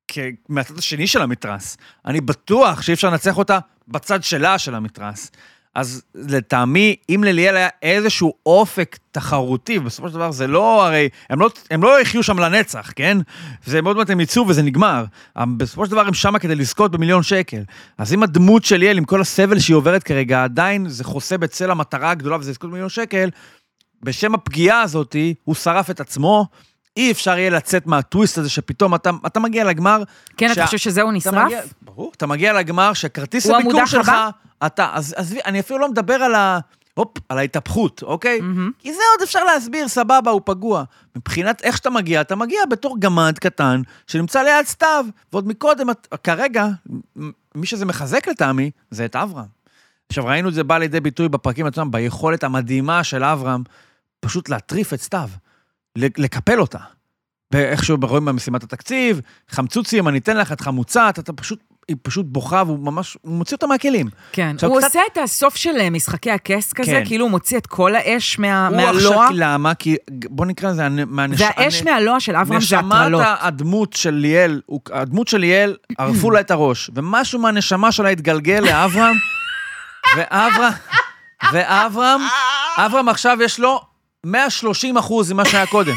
[0.09, 0.19] כ...
[0.49, 1.77] מהצד השני של המתרס.
[2.07, 3.59] אני בטוח שאי אפשר לנצח אותה
[3.89, 5.31] בצד שלה של המתרס.
[5.75, 11.41] אז לטעמי, אם לליאל היה איזשהו אופק תחרותי, בסופו של דבר זה לא, הרי, הם
[11.41, 13.19] לא, הם לא יחיו שם לנצח, כן?
[13.65, 15.05] זה מאוד מעט הם יצאו וזה נגמר.
[15.57, 17.63] בסופו של דבר הם שמה כדי לזכות במיליון שקל.
[17.99, 21.71] אז אם הדמות של ליאל, עם כל הסבל שהיא עוברת כרגע, עדיין זה חוסה בצל
[21.71, 23.31] המטרה הגדולה וזה לזכות במיליון שקל,
[24.03, 26.47] בשם הפגיעה הזאת, הוא שרף את עצמו,
[26.97, 30.03] אי אפשר יהיה לצאת מהטוויסט הזה שפתאום אתה, אתה מגיע לגמר.
[30.37, 30.53] כן, שה...
[30.53, 31.47] אתה חושב שזהו נשרף?
[31.47, 34.31] מגיע, ברור, אתה מגיע לגמר שכרטיס הביקור שלך, הבא?
[34.67, 36.59] אתה, אז עזבי, אני אפילו לא מדבר על ה...
[36.95, 38.39] הופ, על ההתהפכות, אוקיי?
[38.39, 38.73] Mm-hmm.
[38.79, 40.85] כי זה עוד אפשר להסביר, סבבה, הוא פגוע.
[41.17, 45.87] מבחינת איך שאתה מגיע, אתה מגיע בתור גמד קטן שנמצא ליד סתיו, ועוד מקודם,
[46.25, 46.67] כרגע,
[47.55, 49.47] מי שזה מחזק לטעמי, זה את אברהם.
[50.09, 53.63] עכשיו, ראינו את זה בא לידי ביטוי בפרקים עצמם, ביכולת המדהימה של אברהם,
[54.21, 55.29] פשוט להטריף את סתיו,
[55.97, 56.79] לקפל אותה.
[57.53, 62.63] ואיכשהו רואים במשימת התקציב, חמצוצים, אני אתן לך את חמוצת, אתה פשוט היא פשוט בוכה,
[62.67, 64.09] והוא ממש, הוא מוציא אותה מהכלים.
[64.33, 64.87] כן, הוא קצת...
[64.87, 67.03] עושה את הסוף של אה, משחקי הכס כזה, כן.
[67.07, 69.15] כאילו הוא מוציא את כל האש מה, מהלוע.
[69.15, 69.75] הוא עכשיו, למה?
[69.75, 71.41] כי בוא נקרא לזה, מהנש...
[71.41, 71.89] והאש הנ...
[71.89, 73.23] מהלוע של אברהם זה הטרלות.
[73.23, 74.61] נשמת הדמות של ליאל,
[74.93, 79.17] הדמות של ליאל, ערפו לה את הראש, ומשהו מהנשמה שלה התגלגל לאברהם,
[80.17, 80.73] ואברהם,
[81.53, 82.21] ואברהם,
[82.77, 83.81] אברהם עכשיו יש לו
[84.27, 85.95] 130 אחוז ממה שהיה קודם.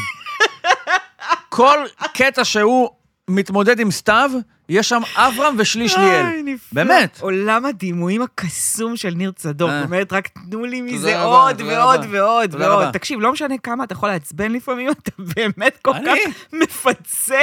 [1.48, 1.78] כל
[2.14, 2.90] קטע שהוא
[3.30, 4.30] מתמודד עם סתיו,
[4.68, 6.26] יש שם אברהם ושליש ליאל.
[6.72, 7.18] באמת.
[7.20, 9.70] עולם הדימויים הקסום של ניר צדוק.
[9.70, 9.82] אה.
[9.82, 12.90] אומרת, רק תנו לי מזה עוד ועוד ועוד ועוד.
[12.90, 16.18] תקשיב, לא משנה כמה אתה יכול לעצבן לפעמים, אתה באמת כל כך
[16.52, 17.40] מפצה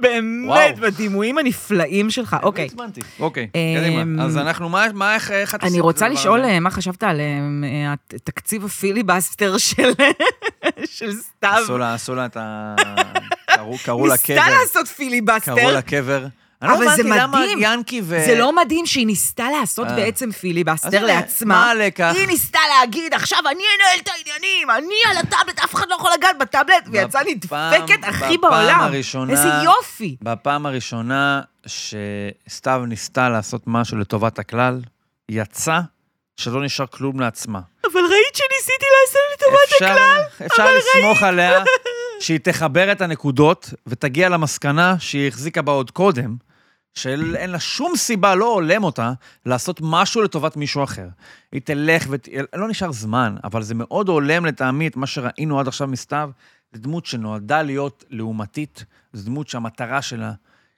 [0.00, 2.36] באמת בדימויים הנפלאים שלך.
[2.42, 2.68] אוקיי.
[3.20, 4.02] אוקיי, קדימה.
[4.02, 5.66] אמ, אז אנחנו, מה, איך אתה...
[5.66, 7.94] אני רוצה לשאול אה, מה חשבת על אה,
[8.24, 9.58] תקציב הפיליבסטר
[10.84, 11.64] של סתיו.
[11.82, 12.74] עשו לה את ה...
[13.84, 14.34] קראו לה קבר.
[14.34, 15.56] ניסתה לעשות פיליבסטר.
[15.56, 15.82] קראו לה
[16.62, 18.22] אני לא הבנתי למה ינקי ו...
[18.26, 19.96] זה לא מדהים שהיא ניסתה לעשות אה.
[19.96, 21.54] בעצם פיליבסטר לעצמה.
[21.54, 22.12] מה הלקח?
[22.16, 26.10] היא ניסתה להגיד, עכשיו אני אנהל את העניינים, אני על הטאבלט, אף אחד לא יכול
[26.18, 28.80] לגעת בטאבלט, ויצאה נדפקת הכי בעולם.
[28.80, 30.16] הראשונה, איזה יופי.
[30.22, 34.80] בפעם הראשונה שסתיו ניסתה לעשות משהו לטובת הכלל,
[35.28, 35.80] יצא
[36.36, 37.60] שלא נשאר כלום לעצמה.
[37.84, 40.46] אבל ראית שניסיתי לעשות לטובת הכלל?
[40.46, 41.64] אפשר לסמוך עליה
[42.20, 46.36] שהיא תחבר את הנקודות ותגיע למסקנה שהיא החזיקה בה עוד קודם,
[46.96, 49.12] שאין לה שום סיבה, לא הולם אותה,
[49.46, 51.08] לעשות משהו לטובת מישהו אחר.
[51.52, 52.28] היא תלך ות...
[52.54, 56.30] לא נשאר זמן, אבל זה מאוד הולם לטעמי את מה שראינו עד עכשיו מסתיו.
[56.72, 60.32] זו דמות שנועדה להיות לעומתית, זו דמות שהמטרה שלה,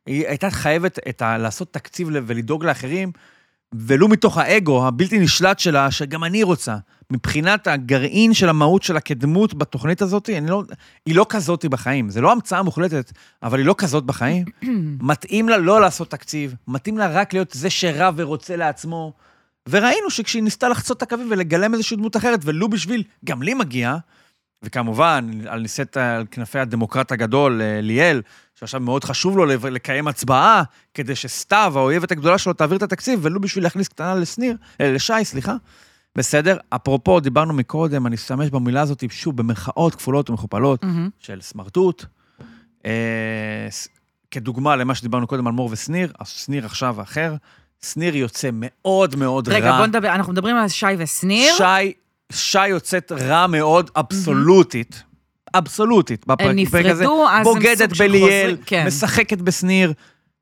[0.07, 1.39] היא הייתה חייבת ה...
[1.39, 3.13] לעשות תקציב ולדאוג לאחרים,
[3.75, 6.77] ולו מתוך האגו הבלתי נשלט שלה, שגם אני רוצה.
[7.11, 10.63] מבחינת הגרעין של המהות שלה כדמות בתוכנית הזאת, לא,
[11.07, 12.11] היא לא כזאת בחיים.
[12.11, 13.13] זה לא המצאה מוחלטת,
[13.43, 14.45] אבל היא לא כזאת בחיים.
[15.11, 19.13] מתאים לה לא לעשות תקציב, מתאים לה רק להיות זה שרב ורוצה לעצמו.
[19.69, 23.97] וראינו שכשהיא ניסתה לחצות את הקווים ולגלם איזושהי דמות אחרת, ולו בשביל, גם לי מגיע,
[24.63, 28.23] וכמובן, על ניסית על כנפי הדמוקרט הגדול, אה, ליאל,
[28.55, 30.63] שעכשיו מאוד חשוב לו לקיים הצבעה,
[30.95, 35.25] כדי שסתיו, האויבת הגדולה שלו, תעביר את התקציב, ולו בשביל להכניס קטנה לשניר, אה, לשי,
[35.25, 35.55] סליחה.
[36.17, 36.57] בסדר?
[36.71, 41.11] אפרופו, דיברנו מקודם, אני אשתמש במילה הזאת, שוב, במרכאות כפולות ומכופלות, mm-hmm.
[41.19, 42.05] של סמרטוט.
[42.87, 43.69] אה,
[44.31, 47.35] כדוגמה למה שדיברנו קודם על מור ושניר, אז שניר עכשיו אחר.
[47.85, 49.67] שניר יוצא מאוד מאוד רגע, רע.
[49.67, 51.55] רגע, בוא נדבר, אנחנו מדברים על שי ושניר.
[51.57, 51.93] שי,
[52.33, 55.03] שי יוצאת רע מאוד, אבסולוטית.
[55.55, 56.25] אבסולוטית.
[56.39, 57.85] הם נפרדו, אז הם סוג של חוזרים.
[57.85, 58.87] בוגדת בליאל, כן.
[58.87, 59.93] משחקת בשניר.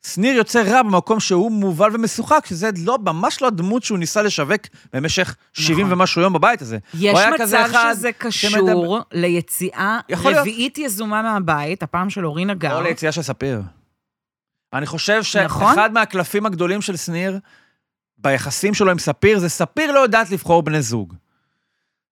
[0.07, 4.61] שניר יוצא רע במקום שהוא מובל ומשוחק, שזה לא, ממש לא הדמות שהוא ניסה לשווק
[4.93, 5.93] במשך 70 נכון.
[5.93, 6.79] ומשהו יום בבית הזה.
[6.95, 9.01] יש מצב שזה קשור שמדבר...
[9.13, 10.93] ליציאה רביעית להיות.
[10.93, 12.77] יזומה מהבית, הפעם של אורינה גר.
[12.77, 13.63] או ליציאה של ספיר.
[14.73, 15.93] אני חושב שאחד נכון?
[15.93, 17.39] מהקלפים הגדולים של שניר,
[18.19, 21.15] ביחסים שלו עם ספיר, זה ספיר לא יודעת לבחור בני זוג.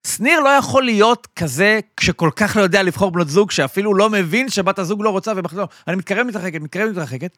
[0.06, 4.48] שניר לא יכול להיות כזה שכל כך לא יודע לבחור בנות זוג, שאפילו לא מבין
[4.48, 5.66] שבת הזוג לא רוצה ובחזור.
[5.88, 7.36] אני מתקרב מתרחקת, מתקרב מתרחקת.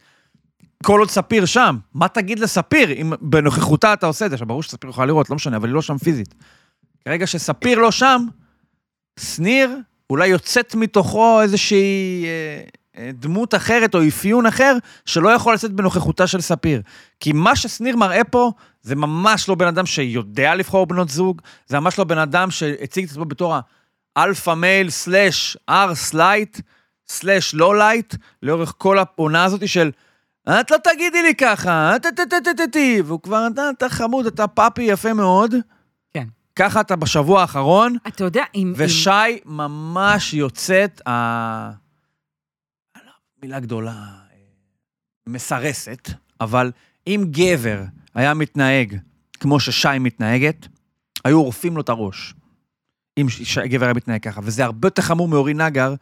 [0.85, 4.35] כל עוד ספיר שם, מה תגיד לספיר אם בנוכחותה אתה עושה את זה?
[4.35, 6.35] עכשיו, ברור שספיר יכולה לראות, לא משנה, אבל היא לא שם פיזית.
[7.05, 8.27] כרגע שספיר לא שם,
[9.21, 9.77] שניר
[10.11, 12.63] אולי יוצאת מתוכו איזושהי אה,
[13.13, 14.77] דמות אחרת או אפיון אחר,
[15.07, 16.83] שלא יכול לצאת בנוכחותה של ספיר.
[17.21, 21.81] כי מה ששניר מראה פה, זה ממש לא בן אדם שיודע לבחור בנות זוג, זה
[21.81, 23.55] ממש לא בן אדם שהציג את עצמו בתור
[24.17, 26.61] ה alpha male slash ארס לייט,
[27.09, 29.91] slash לא לייט, לאורך כל העונה הזאת של...
[30.61, 32.07] את לא תגידי לי ככה, את
[33.05, 35.55] והוא כבר, אתה חמוד, אתה puppy יפה מאוד.
[36.15, 36.25] כן.
[36.57, 38.61] ככה אתה בשבוע האחרון, אתה יודע, אם...
[38.67, 39.11] אם- ושי
[39.45, 41.71] ממש יוצאת, ה...
[43.43, 44.37] מילה גדולה, אה,
[45.27, 46.11] מסרסת,
[46.41, 46.73] אבל
[47.07, 47.83] אם גבר
[48.15, 48.97] היה מתנהג
[49.41, 50.67] כמו ששי מתנהגת,
[51.25, 52.35] היו עורפים לו את הראש.
[53.19, 53.27] אם
[53.65, 55.95] גבר היה מתנהג ככה, וזה הרבה יותר חמור מאורי נגר,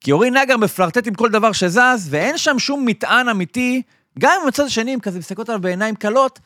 [0.00, 3.82] כי אורי נגר מפלרטט עם כל דבר שזז, ואין שם שום מטען אמיתי,
[4.18, 6.40] גם אם מצד השני הם כזה מסתכלות עליו בעיניים כלות,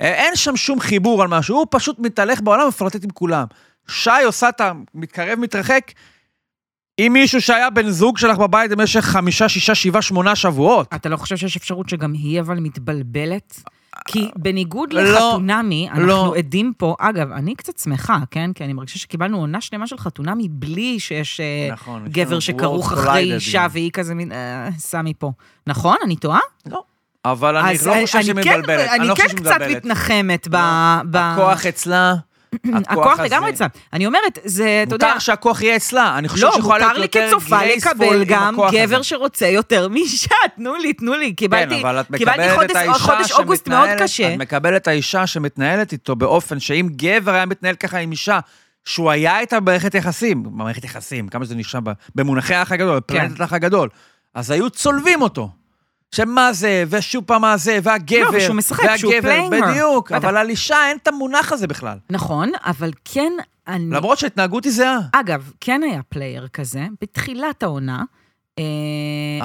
[0.00, 3.46] אה, אין שם שום חיבור על משהו, הוא פשוט מתהלך בעולם ומפלרטט עם כולם.
[3.88, 5.92] שי עושה את המתקרב, מתרחק,
[7.02, 10.86] עם מישהו שהיה בן זוג שלך בבית במשך חמישה, שישה, שבעה, שמונה שבועות.
[10.94, 13.62] אתה לא חושב שיש אפשרות שגם היא אבל מתבלבלת?
[14.08, 16.34] כי בניגוד לא, לחתונמי, אנחנו לא.
[16.36, 18.50] עדים פה, אגב, אני קצת שמחה, כן?
[18.52, 23.34] כי אני מרגישה שקיבלנו עונה שלמה של חתונמי בלי שיש אה, נכון, גבר שכרוך אחרי
[23.34, 23.68] אישה כן.
[23.72, 25.32] והיא כזה מין, אה, סמי פה.
[25.66, 25.96] נכון?
[26.04, 26.38] אני טועה?
[26.66, 26.82] לא.
[27.24, 28.88] אבל אני לא חושב שהיא אני כן- מבלבלת.
[28.90, 29.76] אני לא כן חושב שהיא קצת מבלבלת.
[29.84, 30.54] מתנחמת ב...
[30.54, 30.60] לא.
[31.10, 32.14] ב- הכוח אצלה.
[32.88, 33.66] הכוח לגמרי אצלה.
[33.92, 35.06] אני אומרת, זה, אתה יודע...
[35.06, 36.18] מותר שהכוח יהיה אצלה.
[36.18, 38.86] אני חושב לא, שיכולה מותר להיות לי יותר כצופה לקבל עם גם הכוח הזה.
[38.86, 41.32] גבר שרוצה יותר מאישה, תנו לי, תנו לי.
[41.32, 41.82] קיבלתי,
[42.18, 44.34] כן, חודש, אוגוסט מאוד קשה.
[44.34, 48.38] את מקבלת את האישה שמתנהלת איתו באופן שאם גבר היה מתנהל ככה עם אישה,
[48.84, 51.80] שהוא היה איתה במערכת יחסים, במערכת יחסים, כמה שזה נשמע
[52.14, 53.14] במונחי האח הגדול, כן.
[53.14, 53.88] בפלנטת האח הגדול,
[54.34, 55.59] אז היו צולבים אותו.
[56.14, 59.70] שמה זה, ושוב פעם מה זה, והגבר, לא, ושהוא משחק, שהוא והגבר, player.
[59.70, 60.24] בדיוק, בטח.
[60.24, 61.98] אבל על אישה אין את המונח הזה בכלל.
[62.10, 63.32] נכון, אבל כן,
[63.68, 63.84] אני...
[63.96, 64.98] למרות שההתנהגות היא זהה.
[65.12, 68.02] אגב, כן היה player כזה, בתחילת העונה.
[68.58, 68.64] אה,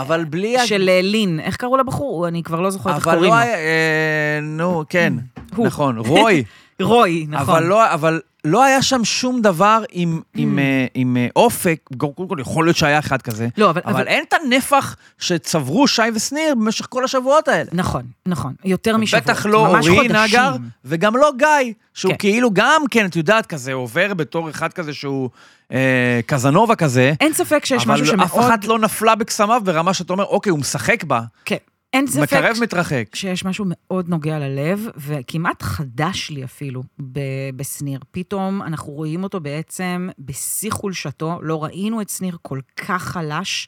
[0.01, 0.57] אבל בלי...
[0.57, 2.27] ה- של אה, לין, איך קראו לבחור?
[2.27, 3.43] אני כבר לא זוכרת איך אבל קוראים לא לו.
[3.43, 3.55] היה...
[3.55, 5.13] אה, נו, כן.
[5.67, 6.43] נכון, רוי.
[6.81, 7.55] רוי, נכון.
[7.55, 12.29] אבל לא, אבל לא היה שם שום דבר עם, עם, אה, עם אה, אופק, קודם
[12.29, 13.81] כל יכול להיות שהיה אחד כזה, לא, אבל...
[13.85, 14.07] אבל, אבל...
[14.07, 17.69] אין את הנפח שצברו שי ושניר במשך כל השבועות האלה.
[17.73, 18.53] נכון, נכון.
[18.65, 19.19] יותר משבוע.
[19.19, 20.07] בטח לא אורי.
[20.07, 22.17] נגר, וגם לא גיא, שהוא כן.
[22.17, 25.29] כאילו גם כן, את יודעת, כזה עובר בתור אחד כזה שהוא
[25.71, 28.21] אה, קזנובה כזה, אין ספק שיש משהו אבל שמאוד...
[28.21, 31.57] אף אחת לא נפלה בקסמיו ברמה שאתה אומר, אוקיי, הוא משחק בה, כן.
[31.95, 33.15] אין ספק מקרב, מתרחק.
[33.15, 37.19] שיש משהו מאוד נוגע ללב, וכמעט חדש לי אפילו ב-
[37.55, 37.99] בשניר.
[38.11, 43.67] פתאום אנחנו רואים אותו בעצם בשיא חולשתו, לא ראינו את שניר כל כך חלש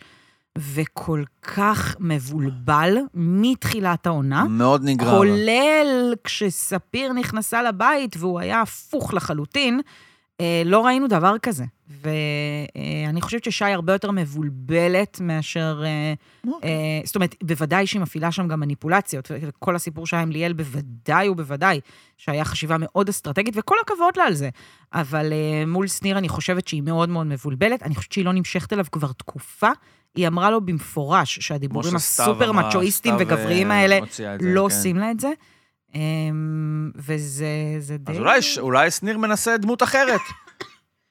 [0.58, 4.44] וכל כך מבולבל מתחילת העונה.
[4.44, 5.18] מאוד נגרר.
[5.18, 9.80] כולל כשספיר נכנסה לבית והוא היה הפוך לחלוטין,
[10.66, 11.66] לא ראינו דבר כזה.
[11.90, 15.84] ואני חושבת ששי הרבה יותר מבולבלת מאשר...
[15.86, 16.14] אה,
[16.48, 16.70] אוקיי.
[16.70, 19.32] אה, זאת אומרת, בוודאי שהיא מפעילה שם גם מניפולציות.
[19.60, 21.80] כל הסיפור שהיה עם ליאל בוודאי ובוודאי
[22.18, 24.50] שהיה חשיבה מאוד אסטרטגית, וכל הכבוד לה על זה.
[24.94, 27.84] אבל אה, מול שניר אני חושבת שהיא מאוד מאוד מבולבלת.
[27.84, 29.70] אני חושבת שהיא לא נמשכת אליו כבר תקופה.
[30.16, 32.52] היא אמרה לו במפורש שהדיבורים הסופר
[32.92, 34.58] סתיו, וגבריים אה, האלה לא כן.
[34.58, 35.30] עושים לה את זה.
[35.98, 37.48] אמ, וזה
[37.80, 38.12] זה די...
[38.12, 40.22] אז אולי, אולי שניר מנסה דמות אחרת.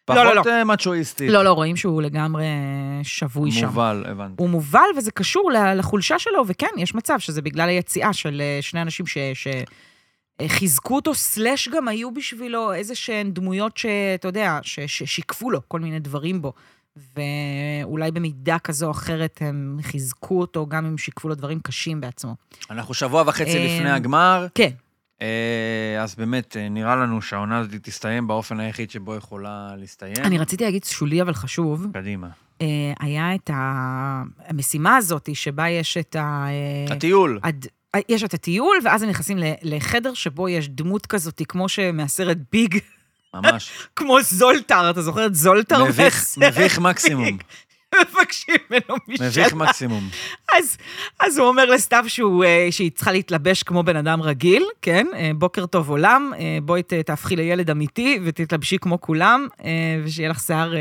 [0.09, 1.31] לא, לא, פחות אה, מצ'ואיסטית.
[1.31, 2.45] לא, לא, רואים שהוא לגמרי
[3.03, 3.67] שבוי שם.
[3.67, 4.35] מובל, הבנתי.
[4.37, 8.83] הוא מובל וזה קשור לחולשה שלו, וכן, יש מצב שזה בגלל היציאה של אה, שני
[8.83, 9.19] אנשים ש...
[9.35, 9.47] ש...
[10.41, 15.81] אה, חיזקו אותו, סלאש גם היו בשבילו איזה שהן דמויות שאתה יודע, ששיקפו לו כל
[15.81, 16.53] מיני דברים בו.
[16.97, 22.35] ואולי במידה כזו או אחרת הם חיזקו אותו, גם אם שיקפו לו דברים קשים בעצמו.
[22.71, 24.71] אנחנו שבוע וחצי אה, לפני הגמר, כן,
[25.23, 30.15] אה, אז באמת, אה, נראה לנו שהעונה הזאת תסתיים באופן היחיד שבו יכולה להסתיים.
[30.25, 32.29] אני רציתי להגיד שולי אבל חשוב, קדימה.
[33.01, 33.51] היה את
[34.49, 36.47] המשימה הזאת שבה יש את ה...
[36.91, 37.39] הטיול.
[37.43, 37.67] עד,
[38.09, 42.79] יש את הטיול, ואז הם נכנסים לחדר שבו יש דמות כזאת, כמו שמהסרט ביג,
[43.41, 43.71] ממש.
[43.97, 45.85] כמו זולטר, אתה זוכר את זולטר?
[45.85, 47.39] מביך, מביך מקסימום.
[48.01, 49.55] מבקשים ממנו מביך משאלה.
[49.55, 50.09] מקסימום.
[50.53, 50.77] אז,
[51.21, 55.07] אז הוא אומר לסתיו שהוא, אה, שהיא צריכה להתלבש כמו בן אדם רגיל, כן?
[55.15, 59.49] אה, בוקר טוב עולם, אה, בואי תהפכי לילד אמיתי ותתלבשי כמו כולם,
[60.05, 60.73] ושיהיה לך שיער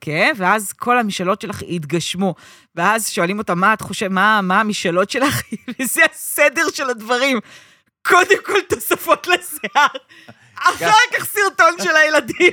[0.00, 2.34] כהה, ואז כל המשאלות שלך יתגשמו.
[2.74, 5.42] ואז שואלים אותה, מה את חושבת, מה, מה המשאלות שלך?
[5.80, 7.38] וזה הסדר של הדברים.
[8.02, 9.86] קודם כל תוספות לשיער,
[10.60, 12.52] אחר כך סרטון של הילדים.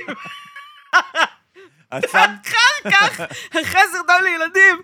[1.90, 2.26] אחר
[2.90, 4.80] כך, אחרי סרטון לילדים,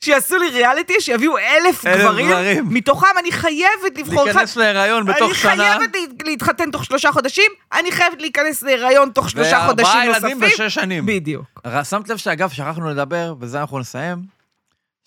[0.00, 2.64] שיעשו לי ריאליטי, שיביאו אלף אלף גברים, גברים.
[2.74, 4.24] מתוכם אני חייבת לבחור אחד.
[4.26, 5.52] להיכנס להיריון בתוך שנה.
[5.52, 10.06] אני חייבת לה- להתחתן תוך שלושה חודשים, אני חייבת להיכנס להיריון תוך שלושה חודשים וארבעה
[10.08, 10.30] נוספים.
[10.42, 11.06] ילדים בשש שנים.
[11.06, 11.60] בדיוק.
[11.84, 14.18] שמת לב שאגב, שכחנו לדבר, בזה אנחנו נסיים,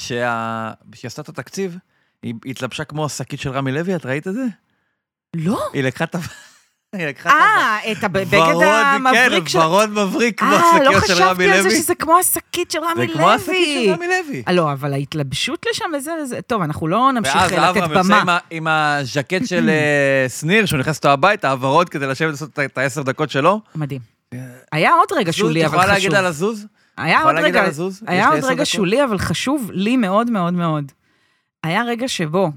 [0.02, 0.72] שה...
[0.96, 1.78] שהיא עשתה את התקציב,
[2.24, 4.44] היא היא התלבשה כמו השקית של רמי לוי, את ראית את זה?
[5.36, 5.70] לא.
[5.74, 6.20] היא לקחה את ה...
[6.94, 7.30] היא לקחה.
[7.30, 9.60] אה, את הבגד ורוד, המבריק כן, של...
[9.60, 11.78] ורוד מבריק כמו אה, לא השקיות של רמי חשבתי על זה לוי.
[11.78, 13.14] שזה כמו השקית של רמי זה לוי.
[13.14, 14.44] כמו השקית של רמי לוי.
[14.48, 16.42] אה, לא, אבל ההתלבשות לשם וזה, זה...
[16.42, 18.38] טוב, אנחנו לא נמשיך ואז לתת אברהם יוצא במה.
[18.50, 23.02] עם הז'קט של אה, שניר, שהוא נכנס איתו הביתה, הוורוד כדי לשבת לעשות את העשר
[23.02, 23.62] דקות שלו.
[23.76, 24.02] מדהים.
[24.72, 26.20] היה עוד רגע שולי, אבל יכולה להגיד חשוב.
[26.20, 26.66] על הזוז?
[26.98, 28.04] היה יכולה עוד להגיד רגע, על הזוז?
[28.08, 28.66] היה עוד רגע.
[28.66, 30.92] שולי, אבל חשוב לי מאוד מאוד מאוד.
[31.64, 32.50] היה רגע שבו אה,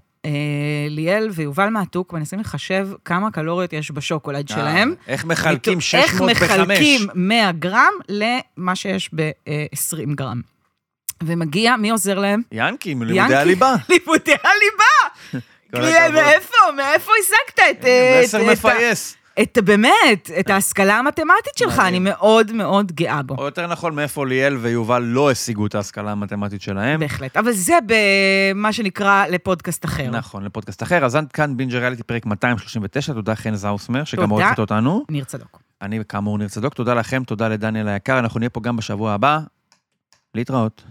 [0.90, 4.94] ליאל ויובל מעתוק מנסים לחשב כמה קלוריות יש בשוקולד שלהם.
[5.08, 6.42] אה, איך מחלקים מתוך- 600 בחמש?
[6.50, 10.40] איך מחלקים 100 גרם למה שיש ב-20 גרם.
[11.22, 12.42] ומגיע, מי עוזר להם?
[12.52, 13.34] ינקי, מלימודי ינקי.
[13.36, 13.74] הליבה.
[13.88, 14.92] לימודי הליבה!
[16.12, 16.56] מאיפה?
[16.76, 17.84] מאיפה השגת את...
[17.84, 19.16] אה, מסר מפייס.
[19.42, 21.98] את, באמת, את ההשכלה המתמטית שלך, אני.
[21.98, 23.34] מאוד מאוד גאה בו.
[23.38, 27.00] או יותר נכון, מאיפה ליאל ויובל לא השיגו את ההשכלה המתמטית שלהם.
[27.00, 27.36] בהחלט.
[27.36, 30.10] אבל זה במה שנקרא לפודקאסט אחר.
[30.10, 31.04] נכון, לפודקאסט אחר.
[31.04, 34.30] אז עד כאן בינג'ר ריאליטי פרק 239, תודה חן זאוסמר, שגם.
[34.30, 35.04] עורכת אותנו.
[35.10, 35.60] ניר צדוק.
[35.82, 39.40] אני כאמור ניר צדוק, תודה לכם, תודה לדניאל היקר, אנחנו נהיה פה גם בשבוע הבא.
[40.34, 40.82] להתראות.